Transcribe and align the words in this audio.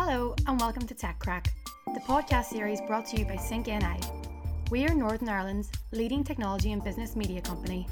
Hello, 0.00 0.32
and 0.46 0.60
welcome 0.60 0.86
to 0.86 0.94
Tech 0.94 1.18
Crack, 1.18 1.52
the 1.92 1.98
podcast 1.98 2.44
series 2.44 2.80
brought 2.82 3.04
to 3.06 3.18
you 3.18 3.24
by 3.24 3.34
Sync 3.34 3.66
NI. 3.66 3.98
We 4.70 4.86
are 4.86 4.94
Northern 4.94 5.28
Ireland's 5.28 5.72
leading 5.90 6.22
technology 6.22 6.70
and 6.70 6.84
business 6.84 7.16
media 7.16 7.42
company, 7.42 7.84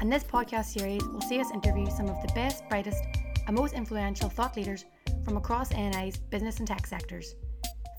and 0.00 0.10
this 0.10 0.24
podcast 0.24 0.64
series 0.64 1.04
will 1.04 1.20
see 1.20 1.38
us 1.38 1.50
interview 1.52 1.84
some 1.90 2.08
of 2.08 2.20
the 2.22 2.32
best, 2.32 2.66
brightest, 2.70 3.04
and 3.46 3.54
most 3.54 3.74
influential 3.74 4.30
thought 4.30 4.56
leaders 4.56 4.86
from 5.22 5.36
across 5.36 5.70
NI's 5.72 6.16
business 6.16 6.60
and 6.60 6.66
tech 6.66 6.86
sectors. 6.86 7.34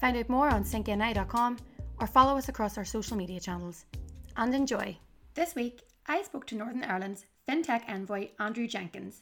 Find 0.01 0.17
out 0.17 0.27
more 0.27 0.49
on 0.49 0.63
syncni.com 0.63 1.57
or 1.99 2.07
follow 2.07 2.37
us 2.39 2.49
across 2.49 2.79
our 2.79 2.85
social 2.85 3.15
media 3.15 3.39
channels. 3.39 3.85
And 4.37 4.55
enjoy. 4.55 4.97
This 5.35 5.53
week, 5.53 5.83
I 6.07 6.23
spoke 6.23 6.47
to 6.47 6.55
Northern 6.55 6.83
Ireland's 6.83 7.27
FinTech 7.47 7.83
envoy 7.87 8.29
Andrew 8.39 8.67
Jenkins. 8.67 9.21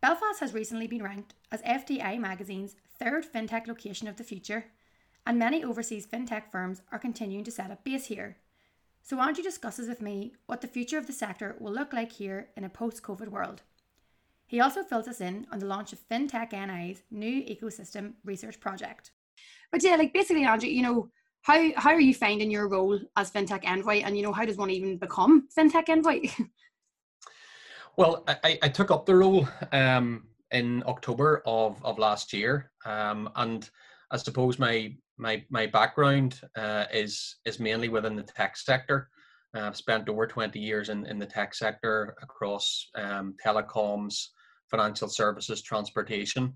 Belfast 0.00 0.40
has 0.40 0.54
recently 0.54 0.88
been 0.88 1.04
ranked 1.04 1.34
as 1.52 1.62
FDI 1.62 2.18
magazine's 2.18 2.74
third 3.00 3.24
FinTech 3.30 3.66
location 3.66 4.06
of 4.08 4.16
the 4.16 4.24
future, 4.24 4.66
and 5.26 5.38
many 5.38 5.64
overseas 5.64 6.06
FinTech 6.06 6.50
firms 6.50 6.82
are 6.92 6.98
continuing 6.98 7.44
to 7.44 7.50
set 7.50 7.70
up 7.70 7.82
base 7.82 8.06
here. 8.06 8.36
So, 9.02 9.18
Andrew 9.20 9.42
discusses 9.42 9.88
with 9.88 10.02
me 10.02 10.34
what 10.46 10.60
the 10.60 10.68
future 10.68 10.98
of 10.98 11.06
the 11.06 11.12
sector 11.12 11.56
will 11.58 11.72
look 11.72 11.92
like 11.92 12.12
here 12.12 12.48
in 12.56 12.64
a 12.64 12.68
post 12.68 13.02
COVID 13.02 13.28
world. 13.28 13.62
He 14.46 14.60
also 14.60 14.82
fills 14.82 15.08
us 15.08 15.20
in 15.20 15.46
on 15.50 15.58
the 15.58 15.66
launch 15.66 15.92
of 15.92 16.06
FinTech 16.08 16.52
NI's 16.52 17.02
new 17.10 17.42
ecosystem 17.42 18.14
research 18.24 18.60
project. 18.60 19.12
But 19.72 19.82
yeah, 19.82 19.96
like 19.96 20.12
basically, 20.12 20.44
Andrew, 20.44 20.68
you 20.68 20.82
know, 20.82 21.08
how 21.42 21.70
how 21.76 21.90
are 21.90 22.00
you 22.00 22.14
finding 22.14 22.50
your 22.50 22.68
role 22.68 23.00
as 23.16 23.30
fintech 23.30 23.64
envoy, 23.64 24.02
and 24.04 24.16
you 24.16 24.22
know, 24.22 24.32
how 24.32 24.44
does 24.44 24.56
one 24.56 24.70
even 24.70 24.98
become 24.98 25.48
fintech 25.56 25.88
envoy? 25.88 26.28
well, 27.96 28.24
I, 28.28 28.58
I 28.62 28.68
took 28.68 28.90
up 28.90 29.06
the 29.06 29.16
role 29.16 29.48
um, 29.72 30.26
in 30.52 30.82
October 30.86 31.42
of 31.46 31.84
of 31.84 31.98
last 31.98 32.32
year, 32.32 32.70
um, 32.84 33.30
and 33.36 33.68
I 34.10 34.16
suppose 34.16 34.58
my 34.58 34.94
my 35.16 35.44
my 35.50 35.66
background 35.66 36.40
uh, 36.56 36.86
is 36.92 37.36
is 37.44 37.60
mainly 37.60 37.88
within 37.88 38.16
the 38.16 38.22
tech 38.22 38.56
sector. 38.56 39.08
Uh, 39.54 39.62
I've 39.62 39.76
spent 39.76 40.08
over 40.08 40.28
20 40.28 40.60
years 40.60 40.90
in, 40.90 41.06
in 41.06 41.18
the 41.18 41.26
tech 41.26 41.54
sector 41.56 42.14
across 42.22 42.86
um, 42.94 43.34
telecoms, 43.44 44.28
financial 44.70 45.08
services, 45.08 45.60
transportation. 45.60 46.54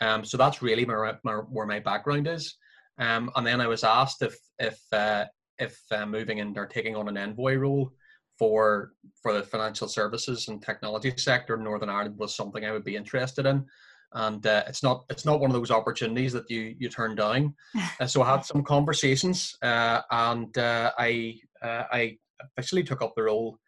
Um, 0.00 0.24
so 0.24 0.38
that's 0.38 0.62
really 0.62 0.86
where 0.86 1.18
my, 1.22 1.34
where 1.34 1.66
my 1.66 1.80
background 1.80 2.26
is. 2.26 2.56
Um, 2.98 3.30
and 3.36 3.46
then 3.46 3.60
I 3.60 3.66
was 3.66 3.84
asked 3.84 4.22
if 4.22 4.36
if 4.58 4.80
uh, 4.92 5.26
if 5.58 5.78
uh, 5.90 6.06
moving 6.06 6.38
in 6.38 6.56
or 6.56 6.66
taking 6.66 6.96
on 6.96 7.08
an 7.08 7.16
envoy 7.16 7.56
role 7.56 7.92
for 8.40 8.92
for 9.22 9.34
the 9.34 9.42
financial 9.42 9.86
services 9.86 10.48
and 10.48 10.62
technology 10.62 11.12
sector 11.18 11.56
in 11.56 11.62
Northern 11.62 11.90
Ireland 11.90 12.16
was 12.16 12.34
something 12.34 12.64
I 12.64 12.72
would 12.72 12.86
be 12.86 12.96
interested 12.96 13.44
in. 13.44 13.66
And 14.14 14.44
uh, 14.46 14.62
it's 14.66 14.82
not 14.82 15.04
it's 15.10 15.26
not 15.26 15.40
one 15.40 15.50
of 15.50 15.56
those 15.56 15.70
opportunities 15.70 16.32
that 16.32 16.50
you 16.50 16.74
you 16.78 16.88
turn 16.88 17.14
down. 17.14 17.54
Uh, 18.00 18.06
so 18.06 18.22
I 18.22 18.30
had 18.30 18.46
some 18.46 18.64
conversations, 18.64 19.54
uh, 19.62 20.00
and 20.10 20.56
uh, 20.56 20.90
I 20.98 21.38
I 21.62 22.16
officially 22.56 22.82
took 22.82 23.02
up 23.02 23.12
the 23.14 23.24
role 23.24 23.58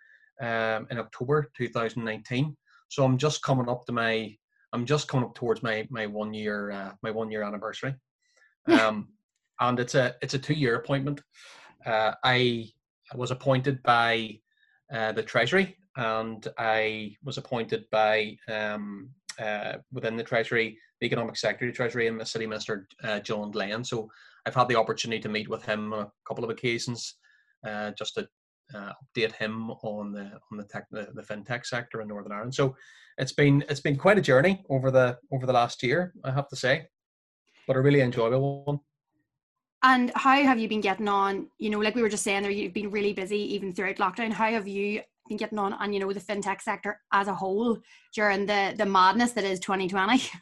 um, 0.41 0.89
in 0.91 0.98
October 0.98 1.51
2019. 1.57 2.57
So 2.89 3.05
I'm 3.05 3.19
just 3.19 3.42
coming 3.42 3.69
up 3.69 3.84
to 3.86 3.92
my 3.92 4.34
I'm 4.73 4.86
just 4.86 5.07
coming 5.07 5.27
up 5.27 5.34
towards 5.34 5.62
my 5.62 5.86
my 5.91 6.07
one 6.07 6.33
year 6.33 6.57
my 7.03 7.11
one 7.11 7.31
year 7.31 7.42
anniversary. 7.42 7.95
Um, 8.69 9.09
and 9.59 9.81
it's 9.81 9.97
a 9.97 10.14
it's 10.23 10.34
a 10.34 10.39
two 10.39 10.55
year 10.55 10.77
appointment. 10.77 11.20
Uh, 11.84 12.12
I 12.23 12.70
was 13.14 13.33
appointed 13.33 13.83
by 13.83 14.39
uh, 14.93 15.12
the 15.12 15.23
Treasury, 15.23 15.77
and 15.97 16.47
I 16.59 17.17
was 17.25 17.39
appointed 17.39 17.85
by 17.91 18.36
um, 18.48 19.11
uh, 19.41 19.75
within 19.92 20.17
the 20.17 20.25
Treasury, 20.25 20.79
the 21.01 21.07
Economic 21.07 21.36
Secretary 21.36 21.73
Treasury, 21.73 22.07
and 22.08 22.20
the 22.20 22.27
City 22.27 22.47
Minister 22.47 22.86
uh, 23.03 23.20
John 23.20 23.51
Glen. 23.51 23.85
So 23.85 24.11
I've 24.47 24.55
had 24.55 24.69
the 24.69 24.77
opportunity 24.77 25.20
to 25.23 25.29
meet 25.29 25.48
with 25.48 25.64
him 25.64 25.92
on 25.92 26.01
a 26.01 26.13
couple 26.27 26.45
of 26.45 26.51
occasions, 26.51 27.17
uh, 27.67 27.92
just 27.98 28.14
to 28.14 28.29
uh, 28.75 28.92
update 29.17 29.33
him 29.33 29.70
on 29.70 30.13
the 30.13 30.30
on 30.51 30.58
the 30.58 30.64
tech 30.64 30.86
the, 30.91 31.09
the 31.14 31.23
fintech 31.23 31.67
sector 31.67 32.01
in 32.01 32.09
Northern 32.09 32.33
Ireland. 32.33 32.55
So 32.55 32.74
it's 33.19 33.33
been 33.33 33.64
it's 33.69 33.80
been 33.80 33.97
quite 33.97 34.19
a 34.19 34.23
journey 34.23 34.64
over 34.69 34.91
the 34.91 35.19
over 35.33 35.47
the 35.47 35.53
last 35.53 35.83
year, 35.83 36.13
I 36.24 36.30
have 36.30 36.48
to 36.48 36.57
say, 36.57 36.86
but 37.67 37.77
a 37.77 37.80
really 37.80 38.01
enjoyable 38.01 38.64
one. 38.64 38.80
And 39.83 40.13
how 40.15 40.41
have 40.43 40.59
you 40.59 40.69
been 40.69 40.81
getting 40.81 41.09
on? 41.09 41.48
You 41.59 41.70
know, 41.70 41.81
like 41.81 41.95
we 41.95 42.03
were 42.03 42.09
just 42.09 42.23
saying 42.23 42.43
there, 42.43 42.53
you've 42.53 42.73
been 42.73 42.91
really 42.91 43.13
busy 43.13 43.55
even 43.55 43.73
throughout 43.73 43.97
lockdown. 43.97 44.33
How 44.33 44.51
have 44.51 44.69
you 44.69 45.03
been 45.29 45.37
getting 45.37 45.59
on 45.59 45.73
on, 45.73 45.93
you 45.93 46.01
know, 46.01 46.13
the 46.13 46.20
fintech 46.20 46.61
sector 46.61 47.01
as 47.13 47.29
a 47.29 47.35
whole 47.35 47.79
during 48.15 48.47
the 48.47 48.75
the 48.77 48.87
madness 48.87 49.33
that 49.33 49.45
is 49.45 49.59
2020? 49.61 50.23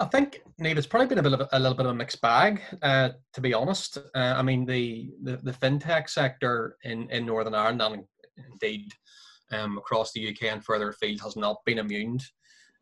I 0.00 0.06
think, 0.06 0.42
Neve, 0.58 0.76
it's 0.76 0.88
probably 0.88 1.06
been 1.06 1.18
a 1.18 1.22
bit 1.22 1.34
of 1.34 1.48
a, 1.52 1.58
little 1.58 1.76
bit 1.76 1.86
of 1.86 1.92
a 1.92 1.94
mixed 1.94 2.20
bag, 2.20 2.60
uh, 2.82 3.10
to 3.32 3.40
be 3.40 3.54
honest. 3.54 3.96
Uh, 3.96 4.34
I 4.36 4.42
mean, 4.42 4.66
the, 4.66 5.12
the, 5.22 5.36
the 5.36 5.52
fintech 5.52 6.10
sector 6.10 6.76
in, 6.82 7.08
in 7.10 7.24
Northern 7.24 7.54
Ireland 7.54 7.80
and 7.80 8.04
indeed 8.50 8.90
um, 9.52 9.78
across 9.78 10.12
the 10.12 10.28
UK 10.28 10.52
and 10.52 10.64
further 10.64 10.88
afield 10.88 11.20
has 11.20 11.36
not 11.36 11.64
been 11.64 11.78
immune 11.78 12.18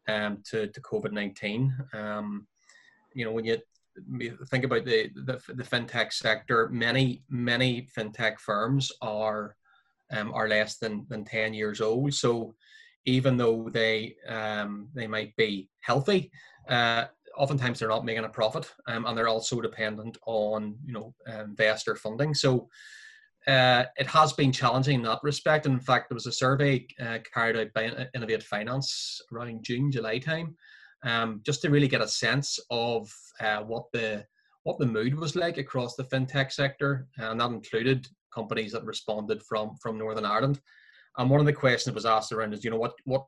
um, 0.08 0.42
to, 0.50 0.68
to 0.68 0.80
COVID 0.80 1.12
19. 1.12 1.74
Um, 1.92 2.46
you 3.14 3.26
know, 3.26 3.32
when 3.32 3.44
you 3.44 3.58
think 4.50 4.64
about 4.64 4.84
the, 4.84 5.10
the, 5.14 5.40
the 5.54 5.62
fintech 5.62 6.12
sector, 6.12 6.68
many 6.70 7.22
many 7.28 7.88
fintech 7.96 8.38
firms 8.38 8.90
are 9.00 9.56
um, 10.12 10.32
are 10.32 10.48
less 10.48 10.78
than, 10.78 11.06
than 11.08 11.24
ten 11.24 11.54
years 11.54 11.80
old. 11.80 12.14
So 12.14 12.54
even 13.04 13.36
though 13.36 13.68
they 13.70 14.16
um, 14.28 14.88
they 14.94 15.06
might 15.06 15.34
be 15.36 15.68
healthy, 15.80 16.30
uh, 16.68 17.06
oftentimes 17.36 17.78
they're 17.78 17.88
not 17.88 18.04
making 18.04 18.24
a 18.24 18.28
profit, 18.28 18.70
um, 18.86 19.06
and 19.06 19.16
they're 19.16 19.28
also 19.28 19.60
dependent 19.60 20.18
on 20.26 20.76
you 20.84 20.92
know 20.92 21.14
investor 21.28 21.96
funding. 21.96 22.34
So 22.34 22.68
uh, 23.46 23.84
it 23.96 24.06
has 24.06 24.32
been 24.32 24.52
challenging 24.52 24.96
in 24.96 25.02
that 25.02 25.18
respect. 25.22 25.66
And 25.66 25.74
in 25.74 25.80
fact, 25.80 26.08
there 26.08 26.14
was 26.14 26.26
a 26.26 26.32
survey 26.32 26.86
uh, 27.00 27.18
carried 27.32 27.56
out 27.56 27.72
by 27.72 28.08
Innovate 28.14 28.42
Finance 28.42 29.20
around 29.32 29.64
June, 29.64 29.90
July 29.90 30.18
time, 30.18 30.56
um, 31.04 31.40
just 31.44 31.62
to 31.62 31.70
really 31.70 31.88
get 31.88 32.00
a 32.00 32.08
sense 32.08 32.58
of 32.70 33.12
uh, 33.40 33.60
what 33.60 33.84
the 33.92 34.24
what 34.64 34.78
the 34.78 34.86
mood 34.86 35.14
was 35.14 35.34
like 35.34 35.58
across 35.58 35.96
the 35.96 36.04
fintech 36.04 36.52
sector, 36.52 37.08
and 37.18 37.40
that 37.40 37.50
included 37.50 38.06
companies 38.32 38.72
that 38.72 38.84
responded 38.84 39.42
from 39.42 39.76
from 39.82 39.98
Northern 39.98 40.24
Ireland. 40.24 40.60
And 41.18 41.28
one 41.28 41.40
of 41.40 41.46
the 41.46 41.52
questions 41.52 41.86
that 41.86 41.94
was 41.94 42.06
asked 42.06 42.32
around 42.32 42.54
is, 42.54 42.64
you 42.64 42.70
know, 42.70 42.78
what 42.78 42.94
what 43.04 43.26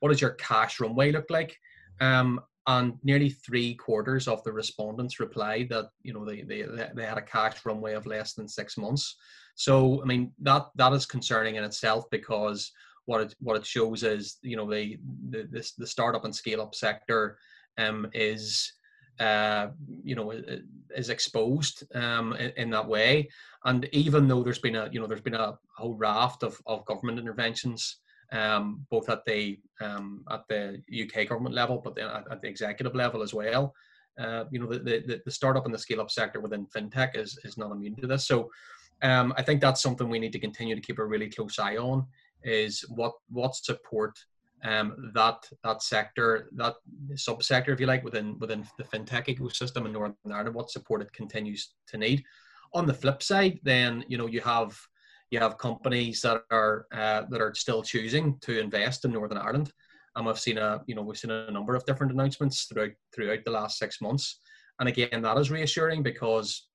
what 0.00 0.08
does 0.08 0.20
your 0.20 0.30
cash 0.30 0.80
runway 0.80 1.12
look 1.12 1.30
like? 1.30 1.56
Um, 2.00 2.40
and 2.66 2.94
nearly 3.02 3.30
three 3.30 3.74
quarters 3.74 4.28
of 4.28 4.42
the 4.44 4.52
respondents 4.52 5.18
replied 5.18 5.68
that 5.70 5.90
you 6.02 6.12
know 6.12 6.24
they, 6.24 6.42
they 6.42 6.64
they 6.94 7.04
had 7.04 7.18
a 7.18 7.22
cash 7.22 7.64
runway 7.64 7.94
of 7.94 8.06
less 8.06 8.34
than 8.34 8.48
six 8.48 8.76
months. 8.76 9.16
So 9.54 10.02
I 10.02 10.06
mean 10.06 10.32
that 10.40 10.66
that 10.76 10.92
is 10.92 11.06
concerning 11.06 11.56
in 11.56 11.64
itself 11.64 12.04
because 12.10 12.70
what 13.10 13.20
it 13.22 13.34
what 13.40 13.56
it 13.56 13.66
shows 13.66 14.04
is 14.04 14.38
you 14.42 14.56
know 14.56 14.70
the 14.70 14.96
the 15.30 15.48
this, 15.50 15.72
the 15.72 15.86
startup 15.94 16.24
and 16.24 16.34
scale 16.34 16.62
up 16.62 16.74
sector 16.74 17.36
um, 17.76 18.08
is 18.14 18.72
uh, 19.18 19.66
you 20.04 20.14
know 20.14 20.32
is 20.96 21.10
exposed 21.10 21.84
um, 21.94 22.32
in, 22.34 22.50
in, 22.56 22.70
that 22.70 22.86
way. 22.86 23.28
And 23.64 23.88
even 23.92 24.28
though 24.28 24.42
there's 24.42 24.64
been 24.66 24.76
a 24.76 24.88
you 24.92 25.00
know 25.00 25.08
there's 25.08 25.28
been 25.28 25.34
a 25.48 25.58
whole 25.76 25.94
raft 25.94 26.44
of, 26.44 26.60
of 26.66 26.86
government 26.86 27.18
interventions 27.18 27.98
um, 28.32 28.86
both 28.90 29.10
at 29.10 29.24
the 29.24 29.58
um, 29.80 30.24
at 30.30 30.42
the 30.48 30.80
UK 31.02 31.28
government 31.28 31.54
level 31.54 31.80
but 31.84 31.96
then 31.96 32.06
at, 32.06 32.24
at 32.30 32.40
the 32.40 32.48
executive 32.48 32.94
level 32.94 33.22
as 33.22 33.34
well 33.34 33.74
uh, 34.20 34.44
you 34.52 34.60
know 34.60 34.68
the, 34.72 34.78
the 34.78 35.20
the 35.24 35.36
startup 35.38 35.64
and 35.66 35.74
the 35.74 35.84
scale 35.86 36.00
up 36.00 36.10
sector 36.10 36.40
within 36.40 36.66
fintech 36.66 37.16
is 37.16 37.38
is 37.44 37.58
not 37.58 37.72
immune 37.72 37.96
to 37.96 38.06
this. 38.06 38.26
So 38.26 38.50
um, 39.02 39.32
I 39.36 39.42
think 39.42 39.60
that's 39.60 39.82
something 39.82 40.08
we 40.08 40.18
need 40.18 40.32
to 40.32 40.46
continue 40.48 40.74
to 40.74 40.80
keep 40.80 40.98
a 40.98 41.04
really 41.04 41.30
close 41.30 41.58
eye 41.58 41.76
on 41.76 42.06
is 42.44 42.84
what 42.88 43.12
what 43.28 43.54
support 43.54 44.18
um, 44.62 45.10
that 45.14 45.48
that 45.64 45.82
sector, 45.82 46.48
that 46.52 46.74
subsector, 47.14 47.68
if 47.68 47.80
you 47.80 47.86
like, 47.86 48.04
within 48.04 48.38
within 48.38 48.66
the 48.78 48.84
fintech 48.84 49.26
ecosystem 49.26 49.86
in 49.86 49.92
Northern 49.92 50.16
Ireland, 50.30 50.54
what 50.54 50.70
support 50.70 51.02
it 51.02 51.12
continues 51.12 51.72
to 51.88 51.98
need. 51.98 52.22
On 52.74 52.86
the 52.86 52.94
flip 52.94 53.22
side, 53.22 53.58
then 53.62 54.04
you 54.08 54.18
know 54.18 54.26
you 54.26 54.40
have 54.40 54.78
you 55.30 55.38
have 55.38 55.58
companies 55.58 56.20
that 56.22 56.42
are 56.50 56.86
uh, 56.92 57.22
that 57.30 57.40
are 57.40 57.54
still 57.54 57.82
choosing 57.82 58.38
to 58.40 58.60
invest 58.60 59.04
in 59.04 59.12
Northern 59.12 59.38
Ireland, 59.38 59.72
and 60.16 60.26
we've 60.26 60.38
seen 60.38 60.58
a 60.58 60.82
you 60.86 60.94
know 60.94 61.02
we've 61.02 61.18
seen 61.18 61.30
a 61.30 61.50
number 61.50 61.74
of 61.74 61.86
different 61.86 62.12
announcements 62.12 62.64
throughout 62.64 62.92
throughout 63.14 63.44
the 63.44 63.50
last 63.50 63.78
six 63.78 64.00
months, 64.00 64.40
and 64.78 64.88
again 64.88 65.22
that 65.22 65.38
is 65.38 65.50
reassuring 65.50 66.02
because 66.02 66.68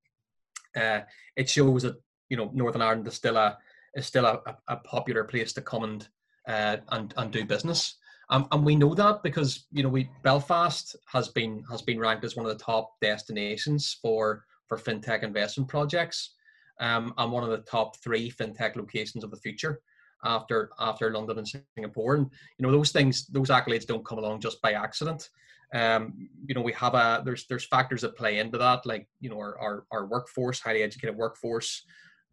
uh, 0.75 1.01
it 1.35 1.49
shows 1.49 1.83
that 1.83 1.95
you 2.29 2.37
know 2.37 2.49
Northern 2.53 2.81
Ireland 2.81 3.07
is 3.07 3.13
still 3.13 3.37
a 3.37 3.57
is 3.95 4.05
still 4.05 4.25
a, 4.25 4.39
a 4.67 4.77
popular 4.77 5.23
place 5.23 5.53
to 5.53 5.61
come 5.61 5.83
and 5.83 6.07
uh, 6.47 6.77
and 6.89 7.13
and 7.17 7.31
do 7.31 7.45
business. 7.45 7.97
Um, 8.29 8.47
and 8.51 8.65
we 8.65 8.75
know 8.75 8.93
that 8.95 9.23
because 9.23 9.67
you 9.71 9.83
know 9.83 9.89
we 9.89 10.09
Belfast 10.23 10.95
has 11.11 11.29
been 11.29 11.63
has 11.69 11.81
been 11.81 11.99
ranked 11.99 12.25
as 12.25 12.35
one 12.35 12.45
of 12.45 12.57
the 12.57 12.63
top 12.63 12.93
destinations 13.01 13.97
for 14.01 14.45
for 14.67 14.77
fintech 14.77 15.23
investment 15.23 15.69
projects, 15.69 16.33
um, 16.79 17.13
and 17.17 17.31
one 17.31 17.43
of 17.43 17.49
the 17.49 17.59
top 17.69 17.97
three 17.97 18.31
fintech 18.31 18.75
locations 18.75 19.23
of 19.23 19.31
the 19.31 19.37
future 19.37 19.81
after 20.23 20.69
after 20.79 21.11
London 21.11 21.37
and 21.39 21.47
Singapore. 21.77 22.15
And 22.15 22.29
you 22.57 22.65
know 22.65 22.71
those 22.71 22.91
things, 22.91 23.27
those 23.27 23.49
accolades 23.49 23.85
don't 23.85 24.05
come 24.05 24.17
along 24.17 24.41
just 24.41 24.61
by 24.61 24.73
accident. 24.73 25.29
Um, 25.73 26.29
you 26.47 26.55
know, 26.55 26.61
we 26.61 26.73
have 26.73 26.93
a 26.95 27.21
there's 27.25 27.45
there's 27.47 27.65
factors 27.67 28.01
that 28.01 28.17
play 28.17 28.39
into 28.39 28.57
that, 28.57 28.85
like 28.85 29.07
you 29.19 29.29
know 29.29 29.37
our 29.37 29.59
our, 29.59 29.85
our 29.91 30.05
workforce, 30.07 30.59
highly 30.59 30.83
educated 30.83 31.15
workforce, 31.15 31.83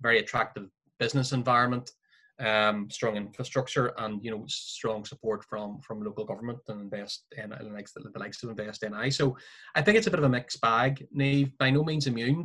very 0.00 0.18
attractive 0.18 0.68
business 1.02 1.32
environment, 1.32 1.90
um, 2.38 2.88
strong 2.90 3.16
infrastructure, 3.16 3.92
and 3.98 4.24
you 4.24 4.30
know 4.30 4.44
strong 4.46 5.04
support 5.04 5.44
from 5.44 5.80
from 5.80 6.02
local 6.02 6.24
government 6.24 6.60
and 6.68 6.80
invest 6.80 7.24
in 7.36 7.50
the 7.50 7.74
likes 7.76 7.92
the 7.92 8.18
likes 8.24 8.42
of 8.42 8.50
invest 8.50 8.84
NI. 8.88 9.10
So 9.10 9.36
I 9.74 9.82
think 9.82 9.96
it's 9.96 10.06
a 10.06 10.10
bit 10.10 10.20
of 10.20 10.30
a 10.30 10.36
mixed 10.38 10.60
bag. 10.60 11.06
Neve 11.10 11.50
by 11.58 11.70
no 11.70 11.82
means 11.82 12.06
immune, 12.06 12.44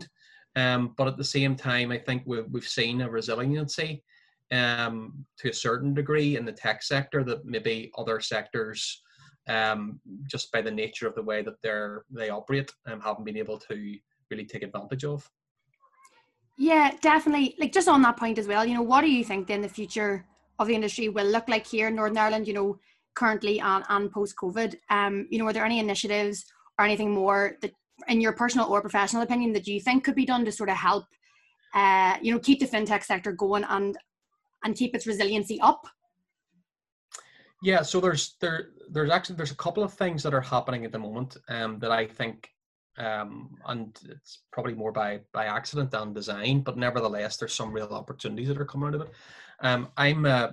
um, 0.56 0.94
but 0.98 1.07
at 1.07 1.18
the 1.18 1.31
same 1.38 1.56
time, 1.56 1.92
I 1.92 2.00
think 2.00 2.24
we've 2.25 2.50
we've 2.51 2.75
seen 2.80 3.01
a 3.01 3.09
resiliency 3.09 4.04
um, 4.51 5.25
to 5.39 5.50
a 5.50 5.62
certain 5.68 5.94
degree 5.94 6.36
in 6.38 6.45
the 6.45 6.60
tech 6.63 6.83
sector 6.83 7.24
that 7.24 7.45
maybe 7.45 7.92
other 7.98 8.19
sectors. 8.19 8.80
Um, 9.50 10.01
just 10.30 10.51
by 10.51 10.62
the 10.62 10.77
nature 10.83 11.07
of 11.07 11.15
the 11.15 11.24
way 11.24 11.42
that 11.42 11.62
they're 11.63 12.03
they 12.10 12.30
operate, 12.30 12.69
um, 12.88 13.00
haven't 13.00 13.24
been 13.24 13.44
able 13.45 13.60
to 13.69 13.75
really 14.30 14.45
take 14.45 14.63
advantage 14.63 15.06
of. 15.06 15.30
Yeah, 16.57 16.92
definitely. 17.01 17.56
Like 17.59 17.71
just 17.71 17.88
on 17.88 18.01
that 18.01 18.18
point 18.18 18.39
as 18.39 18.48
well, 18.48 18.65
you 18.65 18.74
know, 18.74 18.81
what 18.81 19.01
do 19.01 19.12
you 19.12 19.24
think 19.24 19.48
then 19.48 19.62
the 19.62 19.69
future 19.69 20.25
of 20.59 20.68
the 20.68 20.75
industry 20.75 21.07
will 21.09 21.27
look 21.27 21.48
like 21.48 21.68
here 21.68 21.88
in 21.88 21.95
Northern 21.95 22.18
Ireland, 22.18 22.48
you 22.48 22.54
know, 22.54 22.80
currently 23.15 23.59
and, 23.59 23.83
and 23.89 24.12
post 24.12 24.36
COVID? 24.42 24.75
Um, 24.89 25.27
you 25.30 25.38
know, 25.38 25.48
are 25.48 25.54
there 25.54 25.65
any 25.65 25.80
initiatives 25.80 26.45
or 26.80 26.86
anything 26.86 27.12
more 27.12 27.57
that 27.62 27.71
in 28.07 28.21
your 28.21 28.33
personal 28.33 28.68
or 28.68 28.81
professional 28.81 29.21
opinion 29.21 29.54
that 29.54 29.68
you 29.68 29.80
think 29.80 30.04
could 30.04 30.15
be 30.15 30.25
done 30.25 30.45
to 30.45 30.51
sort 30.51 30.69
of 30.69 30.77
help 30.77 31.06
uh, 31.74 32.18
you 32.21 32.33
know, 32.33 32.39
keep 32.39 32.60
the 32.60 32.65
fintech 32.65 33.03
sector 33.03 33.31
going 33.31 33.63
and 33.65 33.98
and 34.63 34.75
keep 34.75 34.95
its 34.95 35.06
resiliency 35.06 35.60
up? 35.62 35.86
Yeah, 37.62 37.81
so 37.81 38.00
there's 38.00 38.36
there 38.39 38.69
there's 38.89 39.12
actually 39.12 39.36
there's 39.36 39.51
a 39.51 39.56
couple 39.56 39.83
of 39.83 39.94
things 39.94 40.24
that 40.24 40.33
are 40.33 40.42
happening 40.42 40.86
at 40.86 40.92
the 40.92 41.00
moment 41.00 41.38
um, 41.50 41.80
that 41.80 41.92
I 41.92 42.07
think 42.07 42.50
um, 42.97 43.57
and 43.67 43.97
it's 44.09 44.39
probably 44.51 44.73
more 44.73 44.91
by 44.91 45.21
by 45.33 45.45
accident 45.45 45.91
than 45.91 46.13
design, 46.13 46.61
but 46.61 46.77
nevertheless, 46.77 47.38
there's 47.38 47.53
some 47.53 47.71
real 47.71 47.89
opportunities 47.91 48.47
that 48.47 48.59
are 48.59 48.65
coming 48.65 48.89
out 48.89 48.95
of 48.95 49.01
it. 49.01 49.11
Um, 49.61 49.89
I'm 49.97 50.25
uh, 50.25 50.49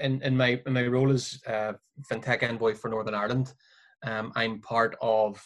in 0.00 0.22
in 0.22 0.36
my 0.36 0.60
in 0.66 0.72
my 0.72 0.86
role 0.86 1.10
as 1.10 1.40
uh, 1.46 1.72
fintech 2.10 2.42
envoy 2.42 2.74
for 2.74 2.88
Northern 2.88 3.14
Ireland. 3.14 3.54
Um, 4.04 4.32
I'm 4.36 4.60
part 4.60 4.96
of 5.00 5.42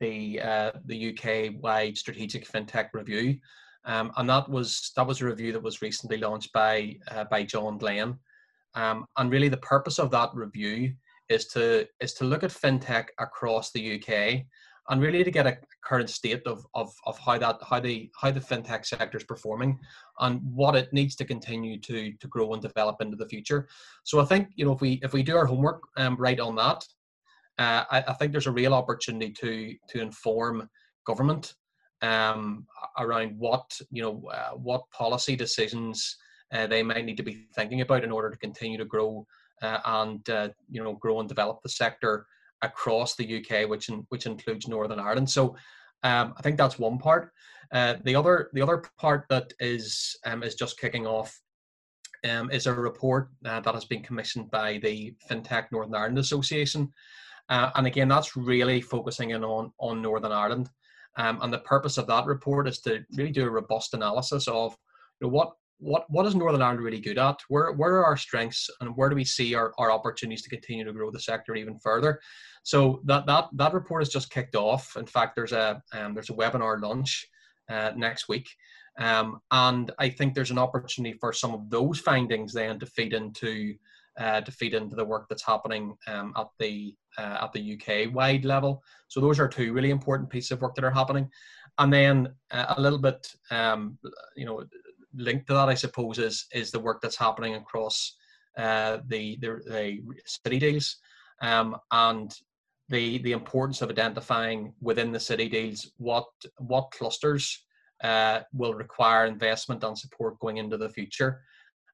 the 0.00 0.40
uh, 0.40 0.72
the 0.86 1.10
UK 1.10 1.62
wide 1.62 1.98
strategic 1.98 2.48
fintech 2.48 2.90
review, 2.92 3.38
um, 3.84 4.12
and 4.16 4.28
that 4.28 4.48
was 4.48 4.92
that 4.96 5.06
was 5.06 5.20
a 5.20 5.26
review 5.26 5.52
that 5.52 5.62
was 5.62 5.82
recently 5.82 6.18
launched 6.18 6.52
by 6.52 6.96
uh, 7.10 7.24
by 7.24 7.42
John 7.42 7.78
Glen. 7.78 8.18
Um, 8.74 9.04
and 9.18 9.30
really, 9.30 9.48
the 9.48 9.58
purpose 9.58 9.98
of 9.98 10.10
that 10.12 10.30
review 10.32 10.94
is 11.28 11.46
to 11.48 11.86
is 12.00 12.14
to 12.14 12.24
look 12.24 12.42
at 12.44 12.50
fintech 12.50 13.06
across 13.18 13.72
the 13.72 14.00
UK 14.00 14.44
and 14.92 15.00
really 15.00 15.24
to 15.24 15.30
get 15.30 15.46
a 15.46 15.56
current 15.82 16.10
state 16.10 16.46
of, 16.46 16.66
of, 16.74 16.92
of 17.06 17.18
how 17.18 17.38
that 17.38 17.56
how 17.66 17.80
the 17.80 18.10
how 18.14 18.30
the 18.30 18.40
fintech 18.40 18.84
sector 18.84 19.16
is 19.16 19.24
performing 19.24 19.78
and 20.20 20.38
what 20.42 20.76
it 20.76 20.92
needs 20.92 21.16
to 21.16 21.24
continue 21.24 21.80
to 21.80 22.12
to 22.12 22.28
grow 22.28 22.52
and 22.52 22.60
develop 22.60 23.00
into 23.00 23.16
the 23.16 23.26
future. 23.26 23.66
So 24.04 24.20
I 24.20 24.26
think 24.26 24.48
you 24.54 24.66
know 24.66 24.72
if 24.72 24.82
we 24.82 25.00
if 25.02 25.14
we 25.14 25.22
do 25.22 25.34
our 25.34 25.46
homework 25.46 25.80
um, 25.96 26.16
right 26.16 26.38
on 26.38 26.54
that, 26.56 26.84
uh, 27.58 27.84
I, 27.90 28.04
I, 28.06 28.12
think 28.12 28.32
there's 28.32 28.46
a 28.46 28.52
real 28.52 28.74
opportunity 28.74 29.30
to 29.40 29.74
to 29.88 30.02
inform 30.02 30.68
government 31.06 31.54
um, 32.02 32.66
around 32.98 33.38
what 33.38 33.64
you 33.90 34.02
know 34.02 34.22
uh, 34.30 34.50
what 34.50 34.90
policy 34.90 35.36
decisions 35.36 36.18
uh, 36.52 36.66
they 36.66 36.82
might 36.82 37.06
need 37.06 37.16
to 37.16 37.22
be 37.22 37.46
thinking 37.56 37.80
about 37.80 38.04
in 38.04 38.12
order 38.12 38.28
to 38.28 38.36
continue 38.36 38.76
to 38.76 38.84
grow 38.84 39.26
uh, 39.62 39.78
and 39.86 40.28
uh, 40.28 40.50
you 40.70 40.84
know 40.84 40.92
grow 40.96 41.20
and 41.20 41.30
develop 41.30 41.62
the 41.62 41.70
sector 41.70 42.26
across 42.62 43.14
the 43.14 43.38
UK, 43.38 43.68
which 43.68 43.88
in, 43.88 44.06
which 44.08 44.26
includes 44.26 44.68
Northern 44.68 45.00
Ireland. 45.00 45.28
So 45.28 45.56
um, 46.02 46.34
I 46.36 46.42
think 46.42 46.56
that's 46.56 46.78
one 46.78 46.98
part. 46.98 47.32
Uh, 47.72 47.94
the 48.04 48.14
other 48.14 48.50
the 48.52 48.62
other 48.62 48.82
part 48.98 49.24
that 49.30 49.52
is 49.60 50.16
um, 50.26 50.42
is 50.42 50.54
just 50.54 50.78
kicking 50.78 51.06
off 51.06 51.38
um, 52.28 52.50
is 52.50 52.66
a 52.66 52.74
report 52.74 53.30
uh, 53.44 53.60
that 53.60 53.74
has 53.74 53.84
been 53.84 54.02
commissioned 54.02 54.50
by 54.50 54.78
the 54.82 55.14
FinTech 55.30 55.66
Northern 55.72 55.94
Ireland 55.94 56.18
Association, 56.18 56.92
uh, 57.48 57.70
and 57.74 57.86
again 57.86 58.08
that's 58.08 58.36
really 58.36 58.80
focusing 58.80 59.30
in 59.30 59.42
on 59.44 59.72
on 59.78 60.02
Northern 60.02 60.32
Ireland. 60.32 60.70
Um, 61.16 61.38
and 61.42 61.52
the 61.52 61.58
purpose 61.58 61.98
of 61.98 62.06
that 62.06 62.24
report 62.24 62.66
is 62.66 62.80
to 62.80 63.04
really 63.16 63.32
do 63.32 63.44
a 63.44 63.50
robust 63.50 63.92
analysis 63.92 64.48
of 64.48 64.76
you 65.20 65.26
know, 65.26 65.32
what 65.32 65.52
what 65.82 66.08
what 66.08 66.26
is 66.26 66.34
Northern 66.34 66.62
Ireland 66.62 66.80
really 66.80 67.00
good 67.00 67.18
at? 67.18 67.40
Where 67.48 67.72
where 67.72 67.96
are 67.96 68.04
our 68.04 68.16
strengths 68.16 68.70
and 68.80 68.96
where 68.96 69.08
do 69.08 69.16
we 69.16 69.24
see 69.24 69.54
our, 69.54 69.72
our 69.78 69.90
opportunities 69.90 70.42
to 70.42 70.50
continue 70.50 70.84
to 70.84 70.92
grow 70.92 71.10
the 71.10 71.20
sector 71.20 71.54
even 71.56 71.78
further? 71.78 72.20
So 72.62 73.00
that 73.04 73.26
that 73.26 73.48
that 73.54 73.74
report 73.74 74.02
has 74.02 74.08
just 74.08 74.30
kicked 74.30 74.54
off. 74.54 74.96
In 74.96 75.06
fact, 75.06 75.34
there's 75.34 75.52
a 75.52 75.82
um, 75.92 76.14
there's 76.14 76.30
a 76.30 76.34
webinar 76.34 76.80
launch 76.80 77.26
uh, 77.68 77.90
next 77.96 78.28
week, 78.28 78.48
um, 79.00 79.40
and 79.50 79.90
I 79.98 80.08
think 80.08 80.34
there's 80.34 80.52
an 80.52 80.58
opportunity 80.58 81.18
for 81.18 81.32
some 81.32 81.52
of 81.52 81.68
those 81.68 81.98
findings 81.98 82.52
then 82.52 82.78
to 82.78 82.86
feed 82.86 83.12
into 83.12 83.74
uh, 84.18 84.40
to 84.42 84.52
feed 84.52 84.74
into 84.74 84.94
the 84.94 85.04
work 85.04 85.26
that's 85.28 85.44
happening 85.44 85.96
um, 86.06 86.32
at 86.36 86.46
the 86.60 86.94
uh, 87.18 87.38
at 87.42 87.52
the 87.52 87.74
UK 87.74 88.14
wide 88.14 88.44
level. 88.44 88.82
So 89.08 89.20
those 89.20 89.40
are 89.40 89.48
two 89.48 89.72
really 89.72 89.90
important 89.90 90.30
pieces 90.30 90.52
of 90.52 90.60
work 90.60 90.76
that 90.76 90.84
are 90.84 90.90
happening, 90.92 91.28
and 91.78 91.92
then 91.92 92.28
uh, 92.52 92.74
a 92.76 92.80
little 92.80 93.00
bit 93.00 93.26
um, 93.50 93.98
you 94.36 94.46
know 94.46 94.64
linked 95.14 95.46
to 95.48 95.54
that, 95.54 95.68
I 95.68 95.74
suppose, 95.74 96.18
is 96.18 96.46
is 96.52 96.70
the 96.70 96.80
work 96.80 97.00
that's 97.00 97.16
happening 97.16 97.54
across 97.54 98.16
uh, 98.58 98.98
the, 99.08 99.38
the, 99.40 99.60
the 99.66 100.00
city 100.26 100.58
deals, 100.58 100.96
um, 101.40 101.76
and 101.90 102.32
the 102.88 103.18
the 103.18 103.32
importance 103.32 103.82
of 103.82 103.90
identifying 103.90 104.74
within 104.80 105.12
the 105.12 105.20
city 105.20 105.48
deals 105.48 105.92
what 105.96 106.26
what 106.58 106.90
clusters 106.90 107.64
uh, 108.02 108.40
will 108.52 108.74
require 108.74 109.26
investment 109.26 109.84
and 109.84 109.96
support 109.96 110.38
going 110.40 110.58
into 110.58 110.76
the 110.76 110.88
future. 110.88 111.40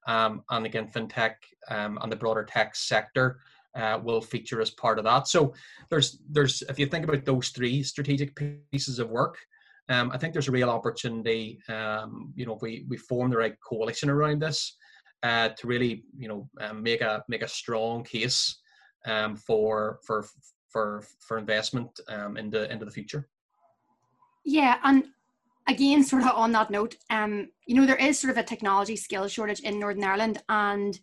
Um, 0.07 0.43
and 0.49 0.65
again, 0.65 0.87
fintech 0.87 1.35
um, 1.69 1.99
and 2.01 2.11
the 2.11 2.15
broader 2.15 2.43
tech 2.43 2.75
sector 2.75 3.39
uh, 3.75 3.99
will 4.03 4.21
feature 4.21 4.61
as 4.61 4.71
part 4.71 4.97
of 4.97 5.05
that. 5.05 5.27
So 5.27 5.53
there's 5.89 6.19
there's 6.29 6.61
if 6.63 6.79
you 6.79 6.87
think 6.87 7.05
about 7.05 7.25
those 7.25 7.49
three 7.49 7.83
strategic 7.83 8.35
pieces 8.71 8.99
of 8.99 9.09
work, 9.09 9.37
um, 9.89 10.11
I 10.13 10.17
think 10.17 10.33
there's 10.33 10.47
a 10.47 10.51
real 10.51 10.69
opportunity, 10.69 11.59
um, 11.67 12.31
you 12.35 12.45
know, 12.45 12.55
if 12.55 12.61
we, 12.61 12.85
we 12.87 12.97
form 12.97 13.31
the 13.31 13.37
right 13.37 13.55
coalition 13.67 14.09
around 14.09 14.41
this 14.41 14.77
uh, 15.23 15.49
to 15.49 15.67
really, 15.67 16.03
you 16.17 16.27
know, 16.27 16.49
um, 16.61 16.83
make 16.83 17.01
a 17.01 17.23
make 17.27 17.41
a 17.41 17.47
strong 17.47 18.03
case 18.03 18.59
um, 19.05 19.35
for 19.35 19.99
for 20.05 20.25
for 20.69 21.03
for 21.19 21.37
investment 21.37 21.99
um, 22.07 22.37
into 22.37 22.71
into 22.71 22.85
the 22.85 22.91
future. 22.91 23.27
Yeah, 24.45 24.77
and 24.83 25.05
again, 25.67 26.03
sort 26.03 26.21
of 26.21 26.29
on 26.29 26.51
that 26.53 26.69
note, 26.69 26.95
um, 27.09 27.49
you 27.65 27.75
know, 27.75 27.85
there 27.85 27.95
is 27.95 28.19
sort 28.19 28.31
of 28.31 28.37
a 28.37 28.43
technology 28.43 28.95
skills 28.95 29.31
shortage 29.31 29.61
in 29.61 29.79
Northern 29.79 30.03
Ireland, 30.03 30.41
and 30.49 30.99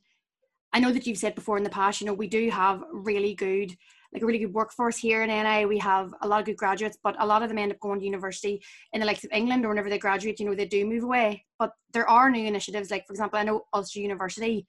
I 0.72 0.78
know 0.78 0.92
that 0.92 1.06
you've 1.06 1.18
said 1.18 1.34
before 1.34 1.56
in 1.56 1.64
the 1.64 1.70
past, 1.70 2.00
you 2.00 2.06
know, 2.06 2.14
we 2.14 2.28
do 2.28 2.50
have 2.50 2.84
really 2.92 3.34
good 3.34 3.76
like 4.12 4.22
a 4.22 4.26
really 4.26 4.38
good 4.38 4.54
workforce 4.54 4.96
here 4.96 5.22
in 5.22 5.28
NI. 5.28 5.66
We 5.66 5.78
have 5.78 6.14
a 6.22 6.28
lot 6.28 6.40
of 6.40 6.46
good 6.46 6.56
graduates, 6.56 6.98
but 7.02 7.16
a 7.18 7.26
lot 7.26 7.42
of 7.42 7.48
them 7.48 7.58
end 7.58 7.72
up 7.72 7.80
going 7.80 8.00
to 8.00 8.06
university 8.06 8.62
in 8.92 9.00
the 9.00 9.06
likes 9.06 9.24
of 9.24 9.32
England 9.32 9.64
or 9.64 9.68
whenever 9.68 9.90
they 9.90 9.98
graduate, 9.98 10.40
you 10.40 10.46
know, 10.46 10.54
they 10.54 10.66
do 10.66 10.86
move 10.86 11.04
away. 11.04 11.44
But 11.58 11.72
there 11.92 12.08
are 12.08 12.30
new 12.30 12.46
initiatives, 12.46 12.90
like 12.90 13.06
for 13.06 13.12
example, 13.12 13.38
I 13.38 13.44
know 13.44 13.66
Ulster 13.74 14.00
University 14.00 14.66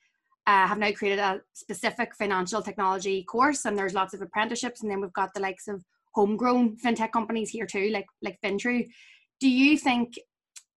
uh, 0.47 0.65
have 0.65 0.77
now 0.77 0.91
created 0.93 1.19
a 1.19 1.41
specific 1.53 2.15
financial 2.15 2.61
technology 2.61 3.23
course, 3.23 3.65
and 3.65 3.77
there's 3.77 3.93
lots 3.93 4.13
of 4.13 4.21
apprenticeships, 4.21 4.81
and 4.81 4.89
then 4.89 5.01
we've 5.01 5.13
got 5.13 5.33
the 5.33 5.41
likes 5.41 5.67
of 5.67 5.83
homegrown 6.15 6.77
fintech 6.77 7.11
companies 7.11 7.49
here 7.49 7.65
too, 7.65 7.89
like 7.89 8.07
like 8.21 8.39
Fintru. 8.43 8.87
Do 9.41 9.49
you 9.49 9.77
think, 9.77 10.13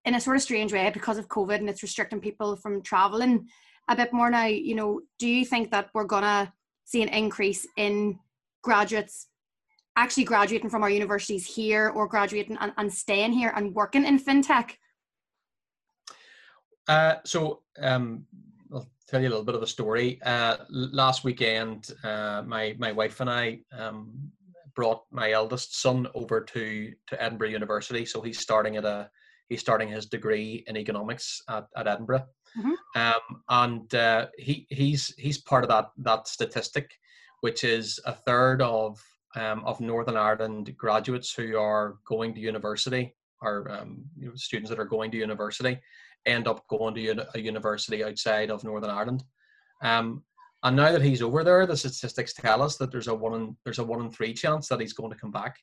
in 0.04 0.14
a 0.14 0.20
sort 0.20 0.36
of 0.36 0.42
strange 0.42 0.72
way, 0.72 0.90
because 0.92 1.18
of 1.18 1.28
COVID 1.28 1.56
and 1.56 1.70
it's 1.70 1.84
restricting 1.84 2.20
people 2.20 2.56
from 2.56 2.82
traveling 2.82 3.46
a 3.88 3.96
bit 3.96 4.12
more 4.12 4.28
now, 4.28 4.46
you 4.46 4.74
know, 4.74 5.00
do 5.18 5.28
you 5.28 5.44
think 5.44 5.70
that 5.70 5.88
we're 5.94 6.04
gonna 6.04 6.52
see 6.84 7.02
an 7.02 7.08
increase 7.08 7.66
in 7.76 8.18
graduates 8.62 9.28
actually 9.96 10.24
graduating 10.24 10.70
from 10.70 10.82
our 10.82 10.90
universities 10.90 11.46
here 11.46 11.88
or 11.90 12.06
graduating 12.06 12.56
and, 12.60 12.72
and 12.76 12.92
staying 12.92 13.32
here 13.32 13.52
and 13.54 13.74
working 13.74 14.04
in 14.04 14.18
fintech? 14.18 14.72
Uh, 16.88 17.16
so 17.24 17.62
um, 17.80 18.24
I'll 18.72 18.88
tell 19.08 19.20
you 19.20 19.28
a 19.28 19.30
little 19.30 19.44
bit 19.44 19.54
of 19.54 19.60
the 19.60 19.66
story. 19.66 20.20
Uh, 20.24 20.56
last 20.70 21.24
weekend, 21.24 21.92
uh, 22.02 22.42
my 22.46 22.74
my 22.78 22.92
wife 22.92 23.20
and 23.20 23.30
I 23.30 23.60
um, 23.76 24.32
brought 24.74 25.02
my 25.10 25.32
eldest 25.32 25.80
son 25.80 26.08
over 26.14 26.40
to 26.40 26.92
to 27.08 27.22
Edinburgh 27.22 27.50
University. 27.50 28.04
So 28.04 28.20
he's 28.20 28.40
starting 28.40 28.76
at 28.76 28.84
a 28.84 29.10
he's 29.48 29.60
starting 29.60 29.88
his 29.88 30.06
degree 30.06 30.64
in 30.66 30.76
economics 30.76 31.42
at, 31.48 31.66
at 31.76 31.86
Edinburgh, 31.86 32.26
mm-hmm. 32.58 33.00
um, 33.00 33.42
and 33.48 33.94
uh, 33.94 34.26
he 34.38 34.66
he's 34.70 35.14
he's 35.18 35.38
part 35.38 35.64
of 35.64 35.70
that 35.70 35.90
that 35.98 36.26
statistic 36.26 36.90
which 37.40 37.64
is 37.64 38.00
a 38.06 38.12
third 38.12 38.62
of 38.62 39.02
um, 39.36 39.64
of 39.64 39.80
Northern 39.80 40.16
Ireland 40.16 40.76
graduates 40.76 41.32
who 41.32 41.56
are 41.56 41.96
going 42.04 42.34
to 42.34 42.40
university 42.40 43.14
or 43.42 43.70
um, 43.70 44.04
you 44.18 44.28
know, 44.28 44.34
students 44.34 44.70
that 44.70 44.80
are 44.80 44.84
going 44.84 45.10
to 45.12 45.16
university 45.16 45.78
end 46.26 46.48
up 46.48 46.66
going 46.68 46.94
to 46.94 47.00
uni- 47.00 47.22
a 47.34 47.40
university 47.40 48.04
outside 48.04 48.50
of 48.50 48.64
Northern 48.64 48.90
Ireland. 48.90 49.24
Um, 49.82 50.24
And 50.62 50.76
now 50.76 50.92
that 50.92 51.02
he's 51.02 51.22
over 51.22 51.42
there, 51.42 51.66
the 51.66 51.76
statistics 51.76 52.34
tell 52.34 52.60
us 52.60 52.76
that 52.76 52.90
there's 52.90 53.08
a 53.08 53.14
one 53.14 53.34
in 53.40 53.56
there's 53.64 53.78
a 53.78 53.84
one 53.84 54.02
in 54.04 54.10
three 54.10 54.34
chance 54.34 54.68
that 54.68 54.80
he's 54.80 54.92
going 54.92 55.12
to 55.12 55.18
come 55.18 55.30
back. 55.30 55.56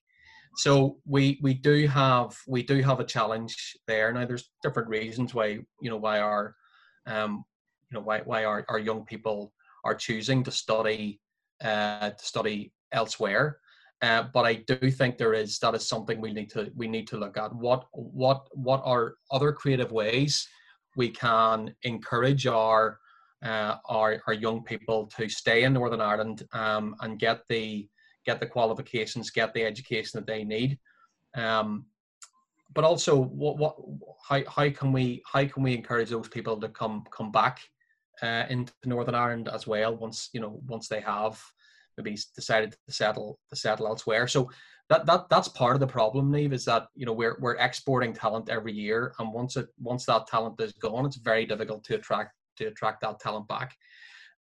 So 0.56 0.98
we 1.06 1.40
we 1.44 1.54
do 1.54 1.88
have 1.88 2.36
we 2.48 2.64
do 2.64 2.82
have 2.82 3.00
a 3.00 3.06
challenge 3.16 3.78
there. 3.86 4.12
Now 4.12 4.26
there's 4.26 4.50
different 4.64 4.90
reasons 4.90 5.36
why 5.36 5.48
you 5.84 5.90
know 5.92 5.98
why 5.98 6.20
our 6.20 6.56
um, 7.06 7.44
you 7.92 7.94
know 7.96 8.06
why 8.08 8.22
why 8.30 8.46
our, 8.46 8.66
our 8.70 8.80
young 8.80 9.06
people 9.06 9.54
are 9.84 9.94
choosing 9.94 10.44
to 10.44 10.52
study 10.52 11.20
uh, 11.64 12.12
to 12.12 12.26
study 12.26 12.72
elsewhere. 12.92 13.60
Uh, 14.02 14.24
but 14.34 14.46
I 14.46 14.56
do 14.68 14.92
think 14.92 15.18
there 15.18 15.34
is 15.34 15.58
that 15.60 15.74
is 15.74 15.88
something 15.88 16.22
we 16.22 16.32
need 16.32 16.52
to 16.52 16.72
we 16.76 16.88
need 16.88 17.08
to 17.08 17.18
look 17.18 17.38
at. 17.38 17.54
What 17.56 17.86
what 17.94 18.48
what 18.54 18.82
are 18.86 19.16
other 19.32 19.52
creative 19.52 19.92
ways 19.92 20.48
we 20.96 21.10
can 21.10 21.74
encourage 21.84 22.46
our 22.48 23.00
uh, 23.44 23.76
our, 23.88 24.22
our 24.28 24.34
young 24.34 24.64
people 24.64 25.06
to 25.16 25.30
stay 25.30 25.64
in 25.64 25.74
Northern 25.74 26.02
Ireland 26.02 26.44
um, 26.54 26.96
and 27.02 27.20
get 27.20 27.42
the 27.50 27.88
get 28.26 28.40
the 28.40 28.48
qualifications, 28.48 29.30
get 29.30 29.54
the 29.54 29.64
education 29.64 30.20
that 30.20 30.28
they 30.28 30.44
need. 30.44 30.78
Um, 31.36 31.86
but 32.74 32.84
also, 32.84 33.16
what, 33.16 33.58
what, 33.58 33.78
how, 34.28 34.42
how 34.48 34.70
can 34.70 34.92
we 34.92 35.22
how 35.32 35.46
can 35.46 35.64
we 35.64 35.74
encourage 35.74 36.10
those 36.10 36.28
people 36.28 36.60
to 36.60 36.70
come 36.70 37.04
come 37.12 37.32
back 37.32 37.62
uh, 38.22 38.46
into 38.50 38.74
Northern 38.86 39.16
Ireland 39.16 39.48
as 39.48 39.68
well 39.68 39.96
once 39.96 40.30
you 40.34 40.42
know 40.42 40.60
once 40.66 40.88
they 40.88 41.02
have 41.02 41.42
maybe 41.98 42.18
decided 42.36 42.72
to 42.72 42.94
settle 42.94 43.40
to 43.50 43.56
settle 43.56 43.88
elsewhere. 43.88 44.28
So 44.28 44.50
that 44.90 45.06
that 45.06 45.30
that's 45.30 45.48
part 45.50 45.76
of 45.76 45.80
the 45.80 45.88
problem, 45.88 46.32
Neve, 46.32 46.54
is 46.54 46.66
that 46.66 46.88
you 46.96 47.06
know 47.06 47.14
we're 47.14 47.38
we're 47.40 47.56
exporting 47.56 48.14
talent 48.14 48.50
every 48.50 48.74
year, 48.74 49.14
and 49.20 49.34
once 49.34 49.58
it 49.58 49.68
once 49.80 50.06
that 50.06 50.28
talent 50.28 50.62
is 50.62 50.74
gone, 50.74 51.06
it's 51.06 51.18
very 51.18 51.46
difficult 51.46 51.84
to 51.86 51.96
attract 51.96 52.34
to 52.58 52.66
attract 52.66 53.02
that 53.02 53.20
talent 53.20 53.48
back. 53.48 53.76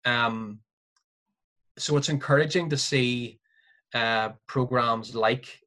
Um, 0.05 0.61
so 1.79 1.97
it's 1.97 2.09
encouraging 2.09 2.71
to 2.71 2.77
see 2.77 3.41
uh, 3.93 4.31
programs 4.47 5.15
like 5.15 5.61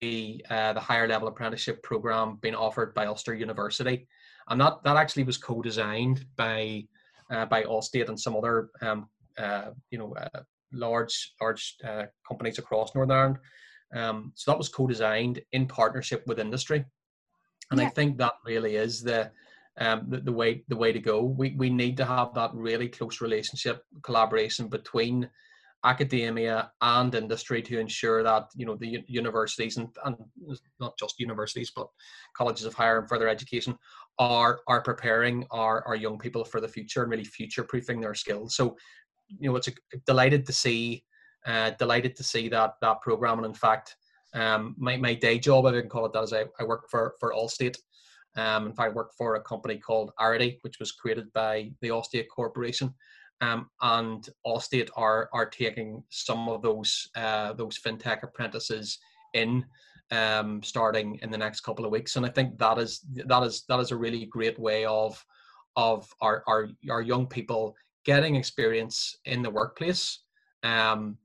the 0.00 0.44
uh, 0.50 0.72
the 0.72 0.80
higher 0.80 1.06
level 1.06 1.28
apprenticeship 1.28 1.82
program 1.82 2.38
being 2.40 2.54
offered 2.54 2.94
by 2.94 3.06
Ulster 3.06 3.34
University, 3.34 4.08
and 4.48 4.60
that 4.60 4.82
that 4.82 4.96
actually 4.96 5.24
was 5.24 5.38
co-designed 5.38 6.24
by 6.36 6.84
uh, 7.30 7.46
by 7.46 7.62
Allstate 7.62 8.08
and 8.08 8.18
some 8.18 8.36
other 8.36 8.70
um, 8.82 9.08
uh, 9.38 9.70
you 9.90 9.98
know 9.98 10.14
uh, 10.14 10.40
large 10.72 11.32
large 11.40 11.76
uh, 11.84 12.04
companies 12.26 12.58
across 12.58 12.94
Northern 12.94 13.16
Ireland. 13.16 13.38
Um, 13.94 14.32
so 14.34 14.50
that 14.50 14.58
was 14.58 14.68
co-designed 14.68 15.40
in 15.52 15.66
partnership 15.66 16.24
with 16.26 16.40
industry, 16.40 16.84
and 17.70 17.80
yeah. 17.80 17.86
I 17.86 17.90
think 17.90 18.18
that 18.18 18.34
really 18.44 18.76
is 18.76 19.02
the 19.02 19.30
um, 19.78 20.06
the, 20.08 20.18
the, 20.18 20.32
way 20.32 20.64
the 20.68 20.76
way 20.76 20.92
to 20.92 20.98
go. 20.98 21.22
We 21.22 21.54
we 21.56 21.70
need 21.70 21.96
to 21.98 22.04
have 22.04 22.34
that 22.34 22.50
really 22.54 22.88
close 22.88 23.20
relationship 23.20 23.84
collaboration 24.02 24.68
between 24.68 25.28
academia 25.84 26.72
and 26.80 27.14
industry 27.14 27.62
to 27.62 27.78
ensure 27.78 28.22
that 28.22 28.48
you 28.56 28.66
know 28.66 28.76
the 28.76 29.04
universities 29.06 29.76
and, 29.76 29.88
and 30.04 30.16
not 30.80 30.98
just 30.98 31.20
universities 31.20 31.70
but 31.74 31.86
colleges 32.36 32.66
of 32.66 32.74
higher 32.74 32.98
and 32.98 33.08
further 33.08 33.28
education 33.28 33.76
are 34.18 34.60
are 34.66 34.82
preparing 34.82 35.46
our, 35.50 35.86
our 35.86 35.96
young 35.96 36.18
people 36.18 36.44
for 36.44 36.60
the 36.60 36.68
future 36.68 37.02
and 37.02 37.10
really 37.10 37.24
future 37.24 37.64
proofing 37.64 38.00
their 38.00 38.14
skills. 38.14 38.56
So 38.56 38.76
you 39.28 39.50
know 39.50 39.56
it's 39.56 39.68
a, 39.68 39.72
delighted 40.06 40.46
to 40.46 40.52
see 40.52 41.04
uh, 41.46 41.70
delighted 41.78 42.16
to 42.16 42.22
see 42.22 42.48
that 42.48 42.74
that 42.80 43.00
program. 43.02 43.38
And 43.38 43.46
in 43.46 43.54
fact 43.54 43.96
um, 44.34 44.74
my, 44.78 44.96
my 44.96 45.14
day 45.14 45.38
job 45.38 45.66
I 45.66 45.72
can 45.72 45.88
call 45.88 46.06
it 46.06 46.12
that 46.12 46.22
is 46.22 46.32
I, 46.32 46.44
I 46.60 46.64
work 46.64 46.88
for 46.90 47.14
for 47.20 47.32
Allstate. 47.32 47.76
Um, 48.36 48.66
in 48.66 48.72
fact, 48.74 48.90
I 48.90 48.94
work 48.94 49.12
for 49.16 49.36
a 49.36 49.42
company 49.42 49.78
called 49.78 50.12
Arity, 50.20 50.58
which 50.60 50.78
was 50.78 50.92
created 50.92 51.32
by 51.32 51.72
the 51.80 51.88
Allstate 51.88 52.28
Corporation. 52.28 52.92
Um, 53.40 53.70
and 53.82 54.28
Allstate 54.46 54.90
are 54.96 55.28
are 55.32 55.46
taking 55.46 56.02
some 56.10 56.48
of 56.48 56.62
those 56.62 57.08
uh, 57.16 57.52
those 57.54 57.78
fintech 57.78 58.22
apprentices 58.22 58.98
in, 59.34 59.64
um, 60.10 60.62
starting 60.62 61.18
in 61.22 61.30
the 61.30 61.38
next 61.38 61.60
couple 61.60 61.84
of 61.84 61.90
weeks. 61.90 62.16
And 62.16 62.24
I 62.24 62.28
think 62.28 62.58
that 62.58 62.78
is 62.78 63.00
that 63.26 63.42
is 63.42 63.64
that 63.68 63.80
is 63.80 63.90
a 63.90 63.96
really 63.96 64.26
great 64.26 64.58
way 64.58 64.84
of 64.84 65.24
of 65.76 66.08
our 66.20 66.42
our, 66.46 66.68
our 66.90 67.02
young 67.02 67.26
people 67.26 67.76
getting 68.04 68.36
experience 68.36 69.16
in 69.24 69.42
the 69.42 69.50
workplace. 69.50 70.20
Um, 70.62 71.18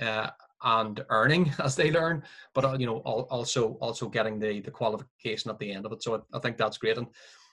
uh, 0.00 0.28
and 0.64 1.04
earning 1.10 1.52
as 1.62 1.76
they 1.76 1.90
learn, 1.90 2.22
but 2.54 2.64
uh, 2.64 2.76
you 2.78 2.86
know 2.86 2.98
also 2.98 3.74
also 3.74 4.08
getting 4.08 4.38
the 4.38 4.60
the 4.60 4.70
qualification 4.70 5.50
at 5.50 5.58
the 5.58 5.70
end 5.70 5.86
of 5.86 5.92
it. 5.92 6.02
So 6.02 6.24
I, 6.32 6.38
think 6.38 6.56
that's 6.56 6.78
great. 6.78 6.98
And 6.98 7.06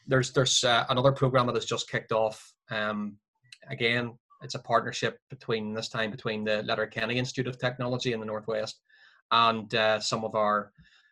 there's 0.08 0.32
there's 0.32 0.64
uh, 0.64 0.86
another 0.90 1.12
program 1.12 1.46
that 1.48 1.56
has 1.56 1.66
just 1.66 1.90
kicked 1.90 2.12
off. 2.12 2.54
Um, 2.72 3.18
again, 3.70 4.18
it's 4.42 4.56
a 4.56 4.60
partnership 4.60 5.20
between 5.30 5.74
this 5.74 5.90
time 5.90 6.12
between 6.12 6.44
the 6.44 6.64
Letterkenny 6.64 7.18
Institute 7.18 7.48
of 7.48 7.58
Technology 7.58 8.14
in 8.14 8.20
the 8.20 8.26
Northwest 8.26 8.82
and 9.34 9.74
uh, 9.74 10.00
some 10.00 10.24
of 10.24 10.36
our 10.36 10.72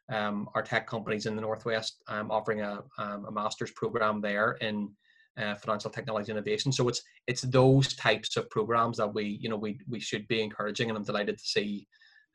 um, 0.09 0.49
our 0.55 0.61
tech 0.61 0.87
companies 0.87 1.25
in 1.25 1.35
the 1.35 1.41
Northwest 1.41 2.01
um, 2.07 2.31
offering 2.31 2.61
a, 2.61 2.83
um, 2.97 3.25
a 3.25 3.31
master's 3.31 3.71
program 3.71 4.19
there 4.19 4.57
in 4.61 4.91
uh, 5.37 5.55
financial 5.55 5.89
technology 5.89 6.31
innovation. 6.31 6.71
So 6.71 6.87
it's 6.87 7.01
it's 7.27 7.41
those 7.41 7.95
types 7.95 8.37
of 8.37 8.49
programs 8.49 8.97
that 8.97 9.13
we 9.13 9.39
you 9.41 9.49
know 9.49 9.57
we 9.57 9.79
we 9.89 9.99
should 9.99 10.27
be 10.27 10.41
encouraging, 10.41 10.89
and 10.89 10.97
I'm 10.97 11.03
delighted 11.03 11.37
to 11.37 11.43
see 11.43 11.87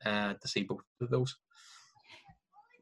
uh, 0.05 0.33
to 0.33 0.47
see 0.47 0.63
both 0.63 0.81
of 1.01 1.09
those. 1.09 1.35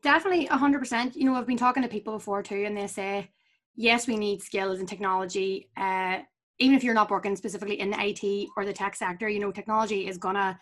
Definitely, 0.02 0.46
hundred 0.46 0.80
percent. 0.80 1.16
You 1.16 1.26
know, 1.26 1.36
I've 1.36 1.48
been 1.48 1.58
talking 1.58 1.84
to 1.84 1.90
people 1.90 2.14
before 2.14 2.42
too, 2.42 2.64
and 2.66 2.76
they 2.76 2.88
say, 2.88 3.30
yes, 3.76 4.08
we 4.08 4.18
need 4.18 4.42
skills 4.42 4.80
and 4.80 4.88
technology. 4.88 5.70
Uh, 5.78 6.20
even 6.58 6.76
if 6.76 6.84
you're 6.84 6.94
not 6.94 7.12
working 7.12 7.36
specifically 7.36 7.80
in 7.82 7.94
IT 7.94 8.50
or 8.56 8.66
the 8.66 8.74
tech 8.74 8.96
sector, 8.96 9.28
you 9.28 9.40
know, 9.40 9.52
technology 9.52 10.08
is 10.08 10.18
gonna 10.18 10.58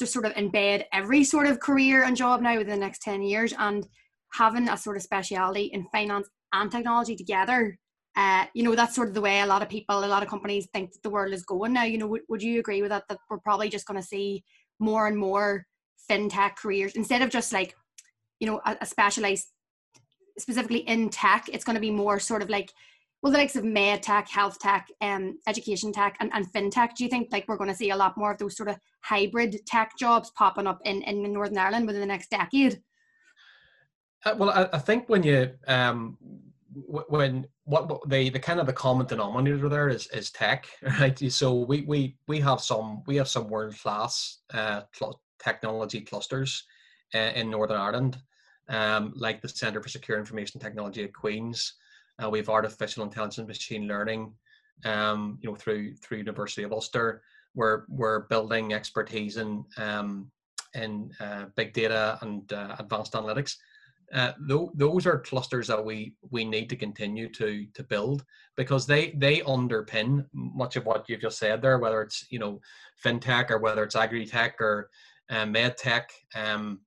just 0.00 0.12
sort 0.12 0.26
of 0.26 0.32
embed 0.34 0.84
every 0.92 1.22
sort 1.22 1.46
of 1.46 1.60
career 1.60 2.02
and 2.02 2.16
job 2.16 2.42
now 2.42 2.56
within 2.58 2.74
the 2.74 2.84
next 2.84 3.02
10 3.02 3.22
years 3.22 3.54
and 3.58 3.86
having 4.32 4.68
a 4.68 4.76
sort 4.76 4.96
of 4.96 5.02
speciality 5.02 5.64
in 5.66 5.86
finance 5.92 6.28
and 6.52 6.72
technology 6.72 7.14
together. 7.14 7.78
Uh, 8.16 8.44
you 8.54 8.64
know 8.64 8.74
that's 8.74 8.96
sort 8.96 9.06
of 9.06 9.14
the 9.14 9.20
way 9.20 9.40
a 9.40 9.46
lot 9.46 9.62
of 9.62 9.68
people 9.68 10.04
a 10.04 10.04
lot 10.04 10.20
of 10.20 10.28
companies 10.28 10.66
think 10.74 10.90
the 11.04 11.10
world 11.10 11.32
is 11.32 11.44
going 11.44 11.72
now. 11.72 11.84
You 11.84 11.98
know 11.98 12.08
would, 12.08 12.22
would 12.28 12.42
you 12.42 12.58
agree 12.58 12.82
with 12.82 12.90
that 12.90 13.04
that 13.08 13.18
we're 13.30 13.38
probably 13.38 13.68
just 13.68 13.86
going 13.86 14.00
to 14.00 14.06
see 14.06 14.42
more 14.80 15.06
and 15.06 15.16
more 15.16 15.64
fintech 16.10 16.56
careers? 16.56 16.96
Instead 16.96 17.22
of 17.22 17.30
just 17.30 17.52
like 17.52 17.76
you 18.40 18.48
know 18.48 18.60
a, 18.66 18.78
a 18.80 18.86
specialized 18.86 19.46
specifically 20.38 20.78
in 20.78 21.08
tech 21.08 21.48
it's 21.52 21.64
going 21.64 21.74
to 21.74 21.80
be 21.80 21.90
more 21.90 22.18
sort 22.18 22.42
of 22.42 22.48
like 22.48 22.72
well 23.22 23.32
the 23.32 23.38
likes 23.38 23.56
of 23.56 23.64
med 23.64 24.02
tech 24.02 24.28
health 24.28 24.58
tech 24.58 24.88
um, 25.00 25.38
education 25.46 25.92
tech 25.92 26.16
and, 26.20 26.30
and 26.32 26.50
fintech 26.52 26.94
do 26.94 27.04
you 27.04 27.10
think 27.10 27.28
like 27.32 27.46
we're 27.48 27.56
going 27.56 27.70
to 27.70 27.76
see 27.76 27.90
a 27.90 27.96
lot 27.96 28.16
more 28.16 28.32
of 28.32 28.38
those 28.38 28.56
sort 28.56 28.68
of 28.68 28.76
hybrid 29.00 29.56
tech 29.66 29.92
jobs 29.98 30.30
popping 30.36 30.66
up 30.66 30.80
in, 30.84 31.02
in 31.02 31.32
northern 31.32 31.58
ireland 31.58 31.86
within 31.86 32.00
the 32.00 32.06
next 32.06 32.30
decade? 32.30 32.80
Uh, 34.24 34.34
well 34.36 34.50
I, 34.50 34.68
I, 34.76 34.78
think 34.78 35.08
when 35.08 35.22
you 35.22 35.50
um, 35.66 36.18
when 36.84 37.46
what, 37.64 37.88
what 37.88 38.08
the 38.08 38.30
the 38.30 38.38
kind 38.38 38.60
of 38.60 38.66
the 38.66 38.72
common 38.72 39.06
denominator 39.06 39.68
there 39.68 39.88
is 39.88 40.06
is 40.08 40.30
tech 40.30 40.66
right? 41.00 41.18
So 41.32 41.54
we 41.54 41.82
we 41.82 42.16
we 42.28 42.40
have 42.40 42.60
some 42.60 43.02
we 43.06 43.16
have 43.16 43.28
some 43.28 43.48
world 43.48 43.78
class 43.78 44.38
uh, 44.52 44.82
cl- 44.94 45.20
technology 45.42 46.00
clusters 46.02 46.64
uh, 47.14 47.32
in 47.34 47.50
northern 47.50 47.78
ireland 47.78 48.18
um, 48.68 49.12
like 49.16 49.40
the 49.40 49.48
center 49.48 49.82
for 49.82 49.88
secure 49.88 50.18
information 50.18 50.60
technology 50.60 51.02
at 51.02 51.14
queens 51.14 51.74
uh, 52.22 52.28
we 52.28 52.38
have 52.38 52.48
artificial 52.48 53.04
intelligence 53.04 53.46
machine 53.46 53.86
learning 53.86 54.32
um, 54.84 55.38
you 55.40 55.50
know 55.50 55.56
through 55.56 55.94
through 55.96 56.18
university 56.18 56.62
of 56.62 56.72
ulster. 56.72 57.22
We're 57.54 57.84
we're 57.88 58.20
building 58.20 58.72
expertise 58.72 59.36
in 59.36 59.64
um, 59.76 60.30
in 60.74 61.10
uh, 61.20 61.46
big 61.56 61.72
data 61.72 62.18
and 62.22 62.50
uh, 62.52 62.76
advanced 62.78 63.12
analytics. 63.12 63.56
Uh, 64.12 64.32
th- 64.48 64.70
those 64.74 65.06
are 65.06 65.20
clusters 65.20 65.68
that 65.68 65.84
we 65.84 66.14
we 66.30 66.44
need 66.44 66.68
to 66.70 66.76
continue 66.76 67.28
to 67.30 67.66
to 67.74 67.82
build 67.84 68.24
because 68.56 68.86
they 68.86 69.10
they 69.16 69.40
underpin 69.40 70.24
much 70.32 70.76
of 70.76 70.84
what 70.86 71.08
you've 71.08 71.20
just 71.20 71.38
said 71.38 71.62
there 71.62 71.78
whether 71.78 72.02
it's 72.02 72.26
you 72.30 72.38
know 72.38 72.60
fintech 73.04 73.50
or 73.50 73.58
whether 73.58 73.84
it's 73.84 73.96
agri-tech 73.96 74.60
or 74.60 74.90
uh, 75.30 75.46
med 75.46 75.76
tech. 75.76 76.10
Um 76.34 76.80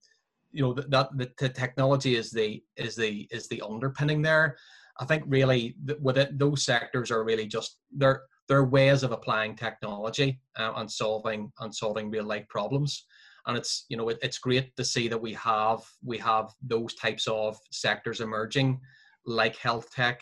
you 0.52 0.62
know 0.62 0.74
that 0.74 1.10
the, 1.18 1.32
the 1.40 1.50
technology 1.50 2.16
is 2.16 2.30
the 2.30 2.64
is 2.78 2.96
the 2.96 3.28
is 3.32 3.48
the 3.48 3.62
underpinning 3.62 4.22
there 4.22 4.56
i 5.00 5.06
think 5.06 5.24
really 5.28 5.76
with 6.02 6.18
it 6.18 6.38
those 6.38 6.64
sectors 6.64 7.12
are 7.12 7.24
really 7.24 7.46
just 7.48 7.78
they're 7.92 8.24
they're 8.48 8.66
ways 8.66 9.04
of 9.04 9.12
applying 9.12 9.56
technology 9.56 10.40
uh, 10.60 10.74
and 10.78 10.92
solving 10.92 11.52
and 11.60 11.74
solving 11.74 12.10
real 12.10 12.26
life 12.26 12.48
problems 12.50 13.06
and 13.48 13.58
it's 13.58 13.86
you 13.90 13.98
know 13.98 14.10
it, 14.10 14.18
it's 14.22 14.38
great 14.38 14.76
to 14.76 14.84
see 14.84 15.08
that 15.08 15.22
we 15.22 15.34
have 15.34 15.82
we 16.04 16.18
have 16.18 16.52
those 16.62 16.94
types 16.96 17.28
of 17.28 17.58
sectors 17.72 18.22
emerging 18.22 18.80
like 19.26 19.56
health 19.58 19.90
tech 19.92 20.22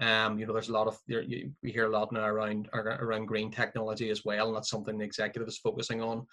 um, 0.00 0.36
you 0.36 0.46
know, 0.46 0.52
there's 0.52 0.68
a 0.68 0.72
lot 0.72 0.88
of 0.88 0.98
we 1.06 1.52
hear 1.70 1.86
a 1.86 1.90
lot 1.90 2.10
now 2.10 2.26
around 2.26 2.68
around 2.72 3.26
green 3.26 3.52
technology 3.52 4.10
as 4.10 4.24
well, 4.24 4.48
and 4.48 4.56
that's 4.56 4.70
something 4.70 4.98
the 4.98 5.04
executive 5.04 5.46
is 5.46 5.58
focusing 5.58 6.02
on. 6.02 6.26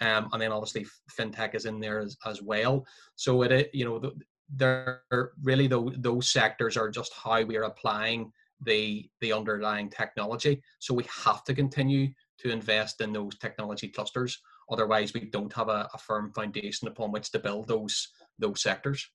Um, 0.00 0.28
and 0.32 0.42
then 0.42 0.50
obviously 0.50 0.86
fintech 1.16 1.54
is 1.54 1.66
in 1.66 1.78
there 1.78 2.00
as, 2.00 2.16
as 2.26 2.42
well. 2.42 2.84
So 3.14 3.42
it, 3.42 3.70
you 3.72 3.84
know, 3.84 4.12
they're 4.50 5.02
really 5.42 5.66
those, 5.66 5.94
those 5.98 6.28
sectors 6.28 6.76
are 6.76 6.90
just 6.90 7.12
how 7.14 7.42
we 7.42 7.56
are 7.56 7.64
applying 7.64 8.32
the 8.64 9.08
the 9.20 9.32
underlying 9.32 9.90
technology. 9.90 10.62
So 10.78 10.94
we 10.94 11.04
have 11.24 11.44
to 11.44 11.54
continue 11.54 12.08
to 12.38 12.50
invest 12.50 13.00
in 13.00 13.12
those 13.12 13.36
technology 13.38 13.88
clusters. 13.88 14.40
Otherwise, 14.70 15.12
we 15.14 15.20
don't 15.30 15.52
have 15.52 15.68
a, 15.68 15.88
a 15.92 15.98
firm 15.98 16.32
foundation 16.32 16.88
upon 16.88 17.12
which 17.12 17.30
to 17.32 17.38
build 17.38 17.68
those 17.68 18.08
those 18.38 18.62
sectors. 18.62 19.08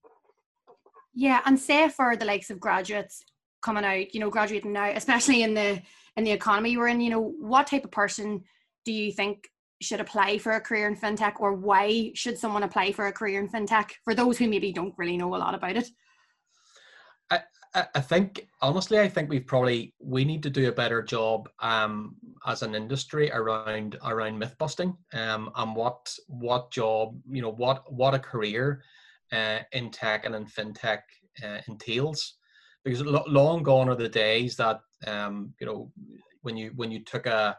Yeah, 1.13 1.41
and 1.45 1.59
say 1.59 1.89
for 1.89 2.15
the 2.15 2.25
likes 2.25 2.49
of 2.49 2.59
graduates 2.59 3.23
coming 3.61 3.83
out, 3.83 4.13
you 4.13 4.19
know, 4.19 4.29
graduating 4.29 4.73
now, 4.73 4.91
especially 4.91 5.43
in 5.43 5.53
the 5.53 5.81
in 6.15 6.23
the 6.23 6.31
economy 6.31 6.77
we're 6.77 6.87
in, 6.87 7.01
you 7.01 7.09
know, 7.09 7.33
what 7.39 7.67
type 7.67 7.85
of 7.85 7.91
person 7.91 8.43
do 8.85 8.91
you 8.91 9.11
think 9.11 9.49
should 9.81 9.99
apply 9.99 10.37
for 10.37 10.53
a 10.53 10.61
career 10.61 10.87
in 10.87 10.95
fintech, 10.95 11.39
or 11.39 11.53
why 11.53 12.11
should 12.15 12.37
someone 12.37 12.63
apply 12.63 12.91
for 12.91 13.07
a 13.07 13.11
career 13.11 13.39
in 13.39 13.49
fintech? 13.49 13.91
For 14.03 14.15
those 14.15 14.37
who 14.37 14.47
maybe 14.47 14.71
don't 14.71 14.97
really 14.97 15.17
know 15.17 15.35
a 15.35 15.37
lot 15.37 15.55
about 15.55 15.77
it. 15.77 15.89
I 17.29 17.41
I 17.95 18.01
think 18.01 18.47
honestly, 18.61 18.99
I 18.99 19.07
think 19.07 19.29
we've 19.29 19.45
probably 19.45 19.93
we 19.99 20.25
need 20.25 20.43
to 20.43 20.49
do 20.49 20.67
a 20.67 20.71
better 20.71 21.01
job 21.01 21.49
um, 21.59 22.15
as 22.45 22.63
an 22.63 22.75
industry 22.75 23.31
around 23.31 23.97
around 24.03 24.39
myth 24.39 24.55
busting 24.57 24.97
um, 25.13 25.51
and 25.55 25.75
what 25.75 26.13
what 26.27 26.71
job 26.71 27.19
you 27.29 27.41
know 27.41 27.51
what 27.51 27.91
what 27.91 28.13
a 28.13 28.19
career 28.19 28.83
uh, 29.31 29.59
in 29.73 29.91
tech 29.91 30.25
and 30.25 30.35
in 30.35 30.45
fintech 30.45 31.01
uh, 31.43 31.59
entails. 31.67 32.35
Because 32.83 33.01
long 33.03 33.63
gone 33.63 33.89
are 33.89 33.95
the 33.95 34.09
days 34.09 34.55
that 34.55 34.79
um, 35.05 35.53
you 35.59 35.67
know 35.67 35.91
when 36.41 36.55
you 36.57 36.71
when 36.75 36.91
you 36.91 37.03
took 37.03 37.25
a 37.25 37.57